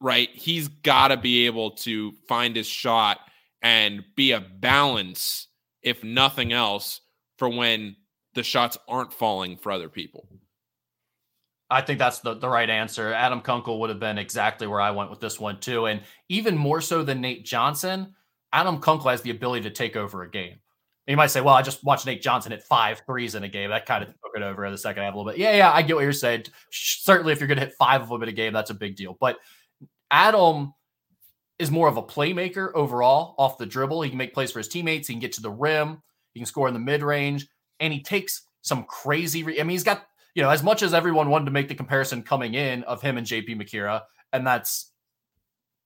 [0.00, 0.30] right?
[0.32, 3.18] He's got to be able to find his shot
[3.62, 5.48] and be a balance,
[5.82, 7.00] if nothing else,
[7.36, 7.96] for when
[8.34, 10.26] the shots aren't falling for other people.
[11.70, 13.12] I think that's the, the right answer.
[13.12, 15.86] Adam Kunkel would have been exactly where I went with this one, too.
[15.86, 18.14] And even more so than Nate Johnson,
[18.52, 20.56] Adam Kunkel has the ability to take over a game.
[21.06, 23.70] You might say, well, I just watched Nate Johnson hit five threes in a game.
[23.70, 25.40] That kind of took it over in the second half a little bit.
[25.40, 26.44] Yeah, yeah, I get what you're saying.
[26.70, 28.96] Certainly, if you're going to hit five of them in a game, that's a big
[28.96, 29.16] deal.
[29.18, 29.38] But
[30.10, 30.72] Adam
[31.58, 34.02] is more of a playmaker overall off the dribble.
[34.02, 35.08] He can make plays for his teammates.
[35.08, 36.02] He can get to the rim.
[36.32, 37.48] He can score in the mid range,
[37.80, 39.42] and he takes some crazy.
[39.42, 40.04] Re- I mean, he's got
[40.34, 43.16] you know as much as everyone wanted to make the comparison coming in of him
[43.16, 44.02] and JP Macura,
[44.32, 44.90] and that's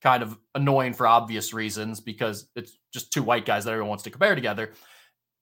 [0.02, 4.04] kind of annoying for obvious reasons because it's just two white guys that everyone wants
[4.04, 4.72] to compare together.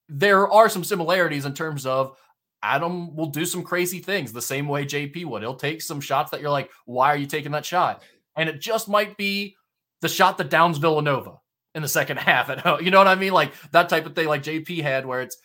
[0.08, 2.16] There are some similarities in terms of
[2.62, 5.42] Adam will do some crazy things the same way JP would.
[5.42, 8.02] He'll take some shots that you're like, why are you taking that shot?
[8.36, 9.56] and it just might be
[10.00, 11.38] the shot that downs Villanova
[11.74, 12.82] in the second half at home.
[12.82, 13.32] You know what I mean?
[13.32, 15.36] Like that type of thing, like JP had, where it's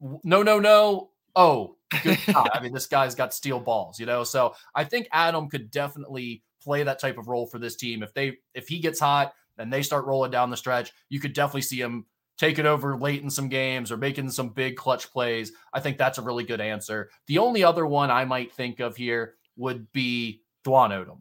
[0.00, 1.10] no, no, no.
[1.36, 2.50] Oh, good shot.
[2.54, 4.24] I mean, this guy's got steel balls, you know.
[4.24, 8.02] So I think Adam could definitely play that type of role for this team.
[8.02, 11.32] If they if he gets hot and they start rolling down the stretch, you could
[11.32, 12.06] definitely see him
[12.38, 15.52] taking over late in some games or making some big clutch plays.
[15.74, 17.10] I think that's a really good answer.
[17.26, 21.20] The only other one I might think of here would be Dwon Odom.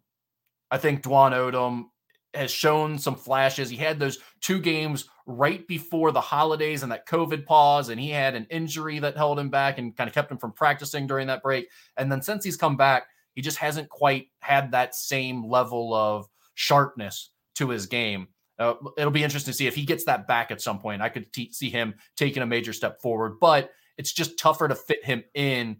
[0.72, 1.86] I think Dwon Odom
[2.34, 3.70] has shown some flashes.
[3.70, 8.10] He had those two games right before the holidays and that COVID pause, and he
[8.10, 11.28] had an injury that held him back and kind of kept him from practicing during
[11.28, 11.70] that break.
[11.96, 13.04] And then since he's come back,
[13.36, 18.28] he just hasn't quite had that same level of sharpness to his game.
[18.58, 21.02] Uh, it'll be interesting to see if he gets that back at some point.
[21.02, 24.76] I could t- see him taking a major step forward, but it's just tougher to
[24.76, 25.78] fit him in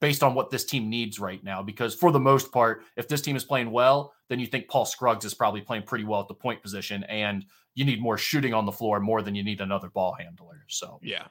[0.00, 1.62] based on what this team needs right now.
[1.62, 4.84] Because for the most part, if this team is playing well, then you think Paul
[4.84, 7.44] Scruggs is probably playing pretty well at the point position, and
[7.74, 10.64] you need more shooting on the floor more than you need another ball handler.
[10.68, 11.26] So yeah,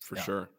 [0.00, 0.22] for yeah.
[0.22, 0.50] sure.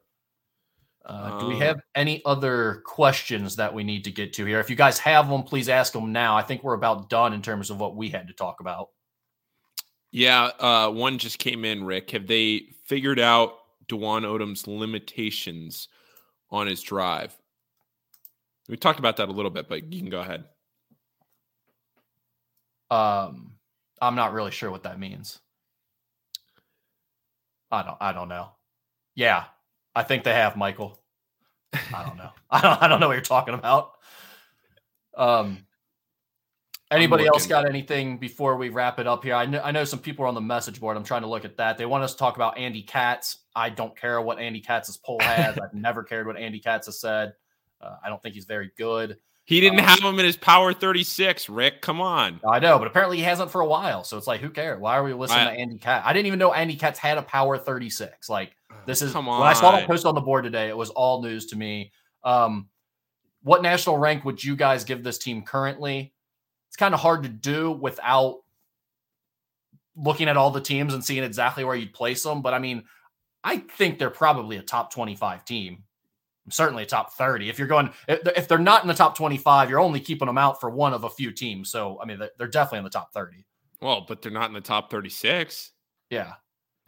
[1.06, 4.46] Uh, um, do we um, have any other questions that we need to get to
[4.46, 4.60] here?
[4.60, 6.38] If you guys have them, please ask them now.
[6.38, 8.90] I think we're about done in terms of what we had to talk about.
[10.12, 12.12] Yeah, uh, one just came in, Rick.
[12.12, 13.56] Have they figured out
[13.88, 15.88] Dwon Odom's limitations
[16.52, 17.36] on his drive?
[18.70, 20.46] We talked about that a little bit, but you can go ahead.
[22.92, 23.53] Um,
[24.04, 25.40] I'm not really sure what that means.
[27.72, 27.98] I don't.
[28.00, 28.50] I don't know.
[29.16, 29.46] Yeah,
[29.96, 31.00] I think they have Michael.
[31.74, 32.30] I don't know.
[32.52, 32.84] I don't.
[32.84, 33.94] I don't know what you're talking about.
[35.16, 35.66] Um.
[36.92, 39.34] Anybody else got anything before we wrap it up here?
[39.34, 40.96] I know, I know some people are on the message board.
[40.96, 41.76] I'm trying to look at that.
[41.76, 43.38] They want us to talk about Andy Katz.
[43.56, 45.58] I don't care what Andy Katz's poll has.
[45.64, 47.34] I've never cared what Andy Katz has said.
[47.82, 49.18] Uh, I don't think he's very good.
[49.46, 51.82] He didn't um, have him in his power 36, Rick.
[51.82, 52.40] Come on.
[52.50, 54.06] I know, but apparently he hasn't for a while.
[54.06, 54.80] So it's like, who cares?
[54.80, 56.08] Why are we listening I, to Andy Katz?
[56.08, 58.30] I didn't even know Andy Katz had a power 36.
[58.30, 59.42] Like, this is come on.
[59.42, 61.92] When I saw that post on the board today, it was all news to me.
[62.24, 62.70] Um,
[63.42, 66.14] what national rank would you guys give this team currently?
[66.70, 68.40] It's kind of hard to do without
[69.96, 72.42] looking at all the teams and seeing exactly where you'd place them.
[72.42, 72.84] But I mean,
[73.44, 75.84] I think they're probably a top 25 team
[76.50, 77.50] certainly a top 30.
[77.50, 80.60] If you're going, if they're not in the top 25, you're only keeping them out
[80.60, 81.70] for one of a few teams.
[81.70, 83.46] So, I mean, they're definitely in the top 30.
[83.82, 85.72] Well, but they're not in the top 36.
[86.10, 86.34] Yeah.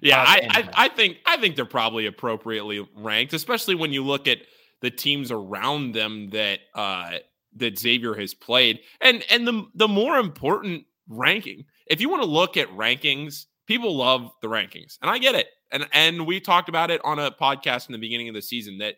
[0.00, 4.28] yeah, I, I, I, think I think they're probably appropriately ranked, especially when you look
[4.28, 4.38] at
[4.80, 7.18] the teams around them that uh
[7.56, 8.80] that Xavier has played.
[9.00, 13.96] And and the the more important ranking, if you want to look at rankings, people
[13.96, 14.98] love the rankings.
[15.02, 17.98] And I get it and and we talked about it on a podcast in the
[17.98, 18.96] beginning of the season that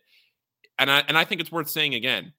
[0.78, 2.32] and I and I think it's worth saying again.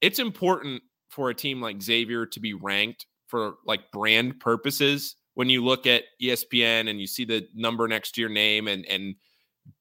[0.00, 5.48] It's important for a team like Xavier to be ranked for like brand purposes when
[5.48, 9.14] you look at ESPN and you see the number next to your name and and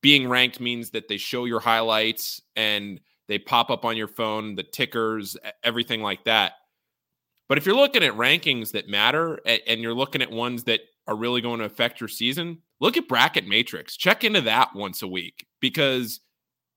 [0.02, 4.56] being ranked means that they show your highlights and they pop up on your phone,
[4.56, 6.54] the tickers, everything like that.
[7.48, 11.16] But if you're looking at rankings that matter and you're looking at ones that are
[11.16, 13.98] really going to affect your season, look at bracket matrix.
[13.98, 16.22] Check into that once a week because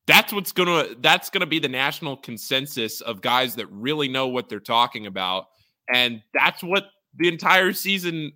[0.06, 4.08] that's what's going to that's going to be the national consensus of guys that really
[4.08, 5.46] know what they're talking about
[5.92, 8.32] and that's what the entire season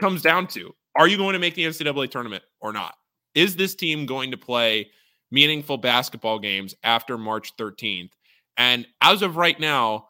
[0.00, 0.74] comes down to.
[0.96, 2.94] Are you going to make the NCAA tournament or not?
[3.34, 4.90] Is this team going to play
[5.30, 8.12] meaningful basketball games after March 13th?
[8.56, 10.06] And as of right now,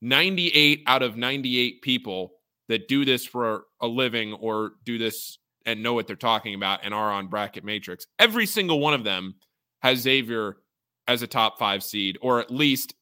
[0.00, 2.32] 98 out of 98 people
[2.68, 6.80] that do this for a living or do this and know what they're talking about
[6.82, 8.06] and are on bracket matrix.
[8.18, 9.34] Every single one of them
[9.82, 10.56] has Xavier
[11.06, 12.94] as a top five seed, or at least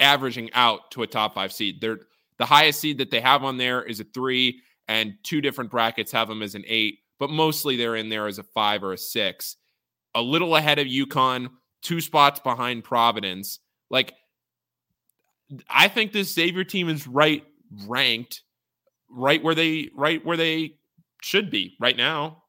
[0.00, 1.80] averaging out to a top five seed.
[1.80, 2.00] They're
[2.38, 6.10] the highest seed that they have on there is a three, and two different brackets
[6.12, 8.98] have them as an eight, but mostly they're in there as a five or a
[8.98, 9.56] six.
[10.14, 11.50] A little ahead of UConn,
[11.82, 13.60] two spots behind Providence.
[13.90, 14.14] Like,
[15.68, 17.44] I think this Xavier team is right
[17.86, 18.42] ranked,
[19.12, 20.76] right where they right where they
[21.22, 22.44] should be right now.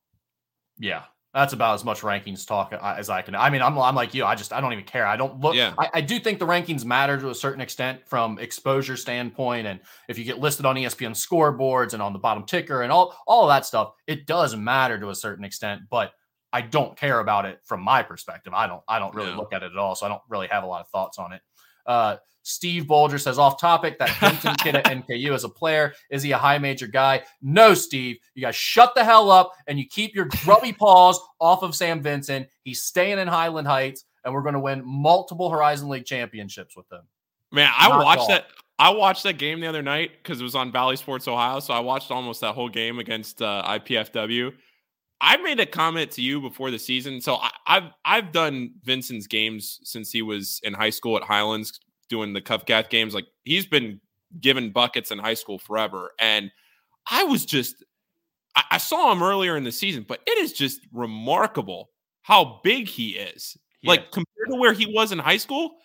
[0.79, 1.03] Yeah,
[1.33, 3.35] that's about as much rankings talk uh, as I can.
[3.35, 4.23] I mean, I'm, I'm like you.
[4.23, 5.05] I just I don't even care.
[5.05, 5.55] I don't look.
[5.55, 5.73] Yeah.
[5.79, 9.79] I, I, do think the rankings matter to a certain extent from exposure standpoint, and
[10.07, 13.43] if you get listed on ESPN scoreboards and on the bottom ticker and all all
[13.43, 15.81] of that stuff, it does matter to a certain extent.
[15.89, 16.11] But
[16.51, 18.53] I don't care about it from my perspective.
[18.53, 20.63] I don't I don't really look at it at all, so I don't really have
[20.63, 21.41] a lot of thoughts on it.
[21.85, 25.93] Uh, Steve Bolger says off topic that Vincent kid at NKU as a player.
[26.09, 27.23] Is he a high major guy?
[27.41, 28.17] No, Steve.
[28.35, 32.01] You guys shut the hell up and you keep your grubby paws off of Sam
[32.01, 32.47] Vincent.
[32.63, 36.91] He's staying in Highland Heights, and we're going to win multiple Horizon League championships with
[36.91, 37.01] him.
[37.51, 38.47] Man, I Not watched that.
[38.79, 41.59] I watched that game the other night because it was on Bally Sports Ohio.
[41.59, 44.51] So I watched almost that whole game against uh, IPFW.
[45.23, 47.21] I made a comment to you before the season.
[47.21, 51.79] So I, have I've done Vincent's games since he was in high school at Highlands
[52.09, 53.15] doing the CovCath games.
[53.15, 54.01] Like he's been
[54.41, 56.11] given buckets in high school forever.
[56.19, 56.51] And
[57.09, 57.85] I was just,
[58.57, 61.89] I, I saw him earlier in the season, but it is just remarkable
[62.23, 63.55] how big he is.
[63.81, 63.91] Yeah.
[63.91, 65.75] Like compared to where he was in high school.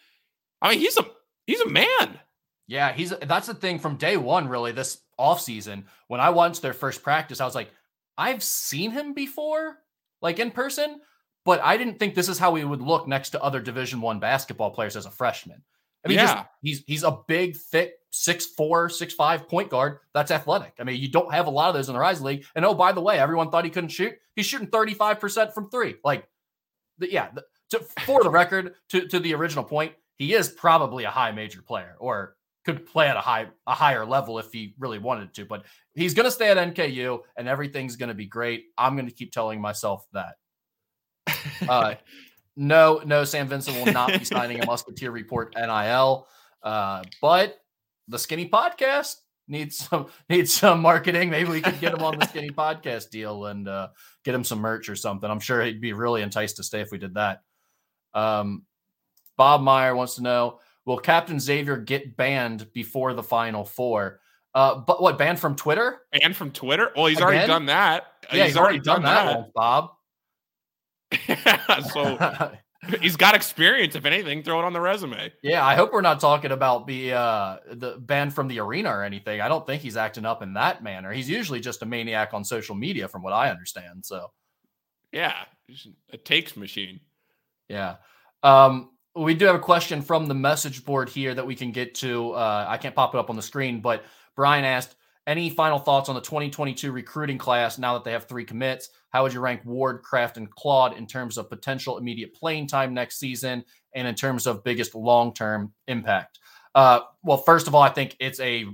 [0.61, 1.07] I mean, he's a
[1.47, 2.19] he's a man.
[2.67, 5.85] Yeah, he's that's the thing from day one, really, this offseason.
[6.09, 7.71] When I watched their first practice, I was like,
[8.19, 9.79] I've seen him before,
[10.21, 11.01] like in person,
[11.45, 14.19] but I didn't think this is how he would look next to other division one
[14.19, 15.63] basketball players as a freshman.
[16.05, 16.27] I mean, yeah.
[16.27, 20.75] Just, he's he's a big, thick, six four, six five point guard that's athletic.
[20.79, 22.45] I mean, you don't have a lot of those in the Rise League.
[22.55, 24.15] And oh, by the way, everyone thought he couldn't shoot.
[24.35, 25.97] He's shooting 35% from three.
[26.05, 26.29] Like,
[26.99, 31.05] the, yeah, the, to, for the record, to, to the original point, he is probably
[31.05, 32.37] a high major player or
[32.69, 35.47] could play at a high a higher level if he really wanted to.
[35.47, 35.65] But
[35.95, 38.65] he's going to stay at NKU and everything's going to be great.
[38.77, 40.35] I'm going to keep telling myself that.
[41.69, 41.97] Uh,
[42.57, 46.27] no, no, Sam Vincent will not be signing a Musketeer Report NIL.
[46.63, 47.59] Uh, but
[48.07, 49.17] the Skinny Podcast
[49.49, 51.31] needs some needs some marketing.
[51.31, 53.89] Maybe we could get him on the Skinny Podcast deal and uh,
[54.25, 55.29] get him some merch or something.
[55.29, 57.43] I'm sure he'd be really enticed to stay if we did that.
[58.15, 58.65] Um,
[59.37, 64.21] Bob Meyer wants to know Will Captain Xavier get banned before the final four?
[64.55, 66.01] Uh, but what banned from Twitter?
[66.23, 66.93] And from Twitter?
[66.97, 67.27] Well, he's Again?
[67.29, 68.05] already done that.
[68.33, 69.53] Yeah, he's, he's already, already, done, done that,
[71.13, 71.53] that.
[71.53, 71.93] Bob.
[71.93, 72.53] so
[73.03, 73.97] he's got experience.
[73.97, 75.31] If anything, throw it on the resume.
[75.43, 79.05] Yeah, I hope we're not talking about the uh, the banned from the arena or
[79.05, 79.43] anything.
[79.43, 81.13] I don't think he's acting up in that manner.
[81.13, 84.07] He's usually just a maniac on social media, from what I understand.
[84.07, 84.31] So,
[85.13, 85.35] yeah,
[86.15, 87.01] a takes machine.
[87.69, 87.97] Yeah.
[88.43, 88.89] Um,
[89.19, 92.33] we do have a question from the message board here that we can get to.
[92.33, 94.05] Uh, I can't pop it up on the screen, but
[94.37, 94.95] Brian asked,
[95.29, 98.89] any final thoughts on the 2022 recruiting class now that they have three commits?
[99.11, 102.95] How would you rank Ward, Craft, and Claude in terms of potential immediate playing time
[102.95, 103.63] next season
[103.95, 106.39] and in terms of biggest long term impact?
[106.75, 108.65] Uh, well, first of all, I think it's a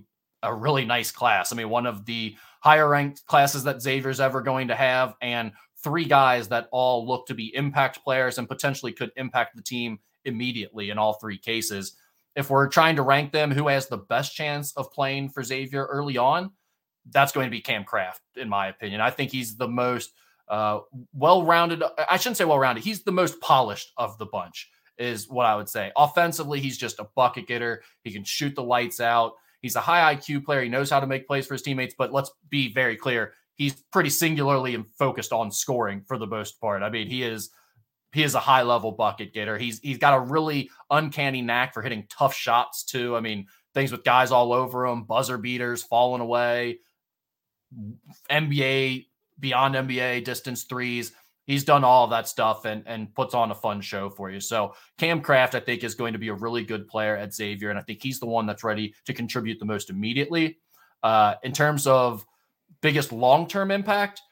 [0.45, 1.53] a really nice class.
[1.53, 5.53] I mean, one of the higher ranked classes that Xavier's ever going to have, and
[5.83, 9.99] three guys that all look to be impact players and potentially could impact the team
[10.25, 11.97] immediately in all three cases
[12.37, 15.87] if we're trying to rank them, who has the best chance of playing for Xavier
[15.87, 16.51] early on,
[17.11, 19.01] that's going to be Cam Craft, in my opinion.
[19.01, 20.13] I think he's the most
[20.49, 20.81] uh,
[21.13, 21.83] well-rounded.
[22.09, 22.83] I shouldn't say well-rounded.
[22.83, 25.93] He's the most polished of the bunch, is what I would say.
[25.97, 27.83] Offensively, he's just a bucket getter.
[28.03, 29.35] He can shoot the lights out.
[29.61, 30.63] He's a high IQ player.
[30.63, 31.95] He knows how to make plays for his teammates.
[31.97, 36.83] But let's be very clear: he's pretty singularly focused on scoring for the most part.
[36.83, 37.51] I mean, he is
[38.15, 39.59] he is a high level bucket getter.
[39.59, 43.17] He's he's got a really uncanny knack for hitting tough shots too.
[43.17, 46.79] I mean, things with guys all over him, buzzer beaters, falling away,
[48.31, 49.07] NBA
[49.41, 51.13] beyond NBA distance threes.
[51.47, 54.39] He's done all of that stuff and and puts on a fun show for you.
[54.39, 57.71] So Cam Craft, I think, is going to be a really good player at Xavier,
[57.71, 60.59] and I think he's the one that's ready to contribute the most immediately.
[61.03, 62.25] Uh, in terms of
[62.81, 64.23] biggest long term impact,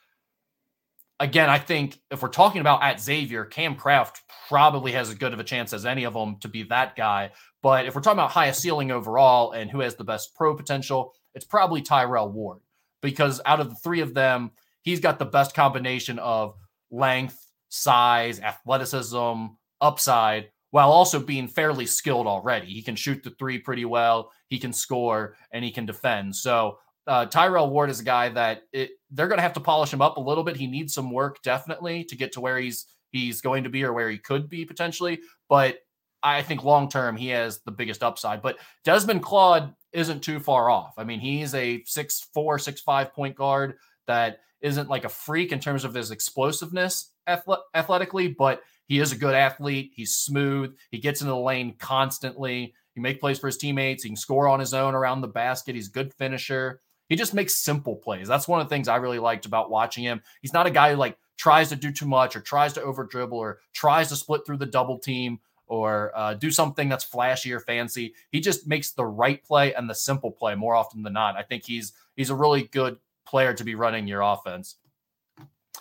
[1.22, 5.32] again, I think if we're talking about at Xavier, Cam Craft probably has as good
[5.32, 7.30] of a chance as any of them to be that guy.
[7.62, 11.14] But if we're talking about highest ceiling overall and who has the best pro potential,
[11.34, 12.58] it's probably Tyrell Ward
[13.02, 14.50] because out of the three of them,
[14.82, 16.56] he's got the best combination of
[16.90, 19.46] length, size, athleticism,
[19.80, 22.66] upside, while also being fairly skilled already.
[22.66, 26.34] He can shoot the three pretty well, he can score, and he can defend.
[26.34, 29.92] So uh, Tyrell Ward is a guy that it, they're going to have to polish
[29.92, 30.56] him up a little bit.
[30.56, 33.92] He needs some work definitely to get to where he's he's going to be or
[33.92, 35.20] where he could be potentially.
[35.48, 35.78] But
[36.22, 38.42] I think long term he has the biggest upside.
[38.42, 40.94] But Desmond Claude isn't too far off.
[40.96, 43.74] I mean, he's a six four, six five point guard
[44.06, 49.16] that isn't like a freak in terms of his explosiveness athletically, but he is a
[49.16, 49.92] good athlete.
[49.94, 50.76] He's smooth.
[50.90, 52.74] He gets into the lane constantly.
[52.94, 54.02] He make plays for his teammates.
[54.02, 55.74] He can score on his own around the basket.
[55.74, 56.80] He's a good finisher.
[57.08, 58.28] He just makes simple plays.
[58.28, 60.22] That's one of the things I really liked about watching him.
[60.40, 63.04] He's not a guy who like tries to do too much or tries to over
[63.04, 67.52] dribble or tries to split through the double team or uh, do something that's flashy
[67.52, 68.14] or fancy.
[68.30, 71.36] He just makes the right play and the simple play more often than not.
[71.36, 74.76] I think he's he's a really good player to be running your offense.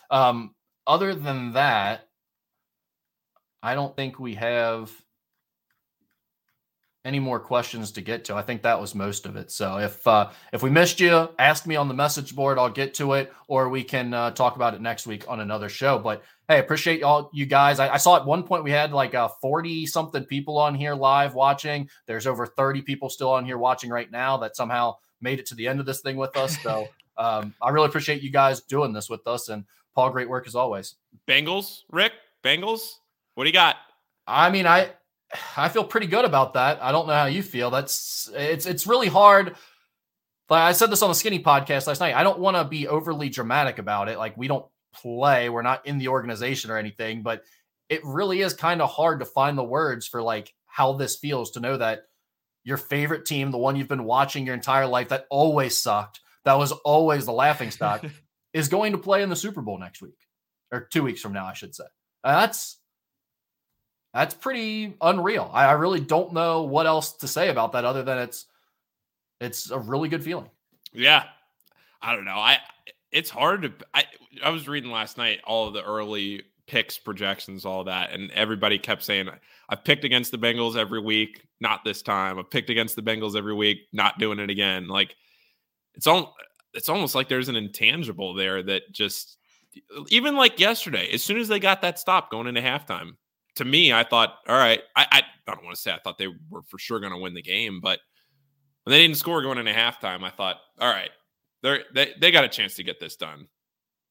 [0.10, 0.56] Um,
[0.88, 2.08] other than that,
[3.64, 4.92] I don't think we have
[7.04, 8.36] any more questions to get to.
[8.36, 9.52] I think that was most of it.
[9.52, 12.58] So if uh, if we missed you, ask me on the message board.
[12.58, 15.70] I'll get to it, or we can uh, talk about it next week on another
[15.70, 15.98] show.
[15.98, 17.80] But hey, appreciate all you guys.
[17.80, 20.94] I, I saw at one point we had like uh, forty something people on here
[20.94, 21.90] live watching.
[22.06, 25.56] There's over thirty people still on here watching right now that somehow made it to
[25.56, 26.58] the end of this thing with us.
[26.62, 26.88] So
[27.18, 29.50] um, I really appreciate you guys doing this with us.
[29.50, 30.96] And Paul, great work as always.
[31.28, 32.94] Bengals, Rick, Bengals.
[33.34, 33.78] What do you got?
[34.28, 34.92] I mean, I
[35.58, 36.82] I feel pretty good about that.
[36.82, 37.70] I don't know how you feel.
[37.70, 39.56] That's it's it's really hard.
[40.50, 42.16] Like I said this on the Skinny podcast last night.
[42.16, 44.18] I don't want to be overly dramatic about it.
[44.18, 47.44] Like we don't play, we're not in the organization or anything, but
[47.88, 51.52] it really is kind of hard to find the words for like how this feels
[51.52, 52.02] to know that
[52.64, 56.58] your favorite team, the one you've been watching your entire life that always sucked, that
[56.58, 58.04] was always the laughing stock,
[58.54, 60.18] is going to play in the Super Bowl next week
[60.72, 61.86] or 2 weeks from now, I should say.
[62.24, 62.78] Uh, that's
[64.14, 65.50] that's pretty unreal.
[65.54, 68.46] I, I really don't know what else to say about that other than it's
[69.40, 70.50] it's a really good feeling.
[70.94, 71.24] Yeah.
[72.02, 72.32] I don't know.
[72.32, 72.58] I
[73.12, 74.06] it's hard to I
[74.44, 78.78] I was reading last night all of the early picks, projections, all that, and everybody
[78.78, 79.30] kept saying
[79.70, 82.40] I've picked against the Bengals every week, not this time.
[82.40, 84.88] I've picked against the Bengals every week, not doing it again.
[84.88, 85.16] Like
[85.96, 86.36] it's all
[86.74, 89.38] it's almost like there's an intangible there that just
[90.10, 93.16] even like yesterday, as soon as they got that stop going into halftime,
[93.56, 96.18] to me, I thought, all right, I, I, I don't want to say I thought
[96.18, 98.00] they were for sure going to win the game, but
[98.84, 101.12] when they didn't score going into halftime, I thought, all right,
[101.62, 103.48] they're, they they got a chance to get this done.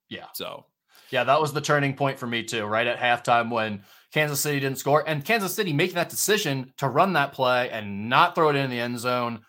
[0.09, 0.27] Yeah.
[0.35, 0.67] So
[1.11, 3.83] Yeah, that was the turning point for me too, right at halftime when
[4.13, 8.09] Kansas City didn't score and Kansas City making that decision to run that play and
[8.09, 9.41] not throw it in the end zone.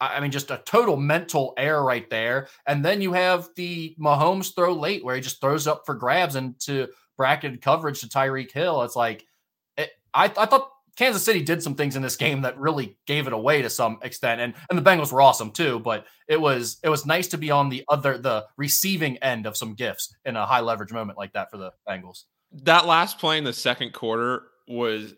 [0.00, 2.48] I mean, just a total mental error right there.
[2.66, 6.36] And then you have the Mahomes throw late where he just throws up for grabs
[6.36, 8.82] into bracketed coverage to Tyreek Hill.
[8.82, 9.24] It's like,
[10.14, 13.32] I, I thought Kansas City did some things in this game that really gave it
[13.32, 15.80] away to some extent, and and the Bengals were awesome too.
[15.80, 19.56] But it was it was nice to be on the other the receiving end of
[19.56, 22.24] some gifts in a high leverage moment like that for the Bengals.
[22.62, 25.14] That last play in the second quarter was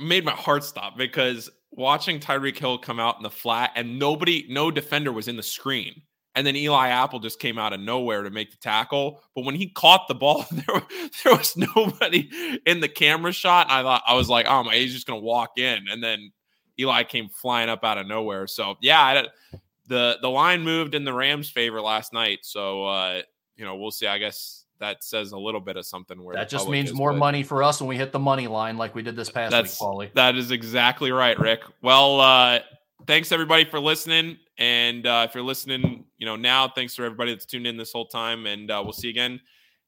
[0.00, 4.46] made my heart stop because watching Tyreek Hill come out in the flat and nobody,
[4.48, 6.02] no defender was in the screen.
[6.34, 9.22] And then Eli Apple just came out of nowhere to make the tackle.
[9.34, 10.82] But when he caught the ball, there,
[11.24, 12.30] there was nobody
[12.64, 13.70] in the camera shot.
[13.70, 15.88] I thought I was like, oh my, he's just gonna walk in.
[15.88, 16.30] And then
[16.78, 18.46] Eli came flying up out of nowhere.
[18.46, 19.58] So yeah, I,
[19.88, 22.40] the the line moved in the Rams' favor last night.
[22.42, 23.22] So uh,
[23.56, 24.06] you know, we'll see.
[24.06, 27.12] I guess that says a little bit of something where that just means is, more
[27.12, 29.64] money for us when we hit the money line like we did this past week,
[29.64, 30.14] Paulie.
[30.14, 31.62] That is exactly right, Rick.
[31.82, 32.60] Well, uh,
[33.06, 34.38] thanks everybody for listening.
[34.58, 37.92] And uh, if you're listening, you know, now, thanks for everybody that's tuned in this
[37.92, 38.46] whole time.
[38.46, 39.40] And uh, we'll see you again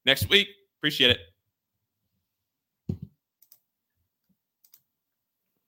[0.05, 0.47] next week.
[0.79, 1.30] Appreciate it.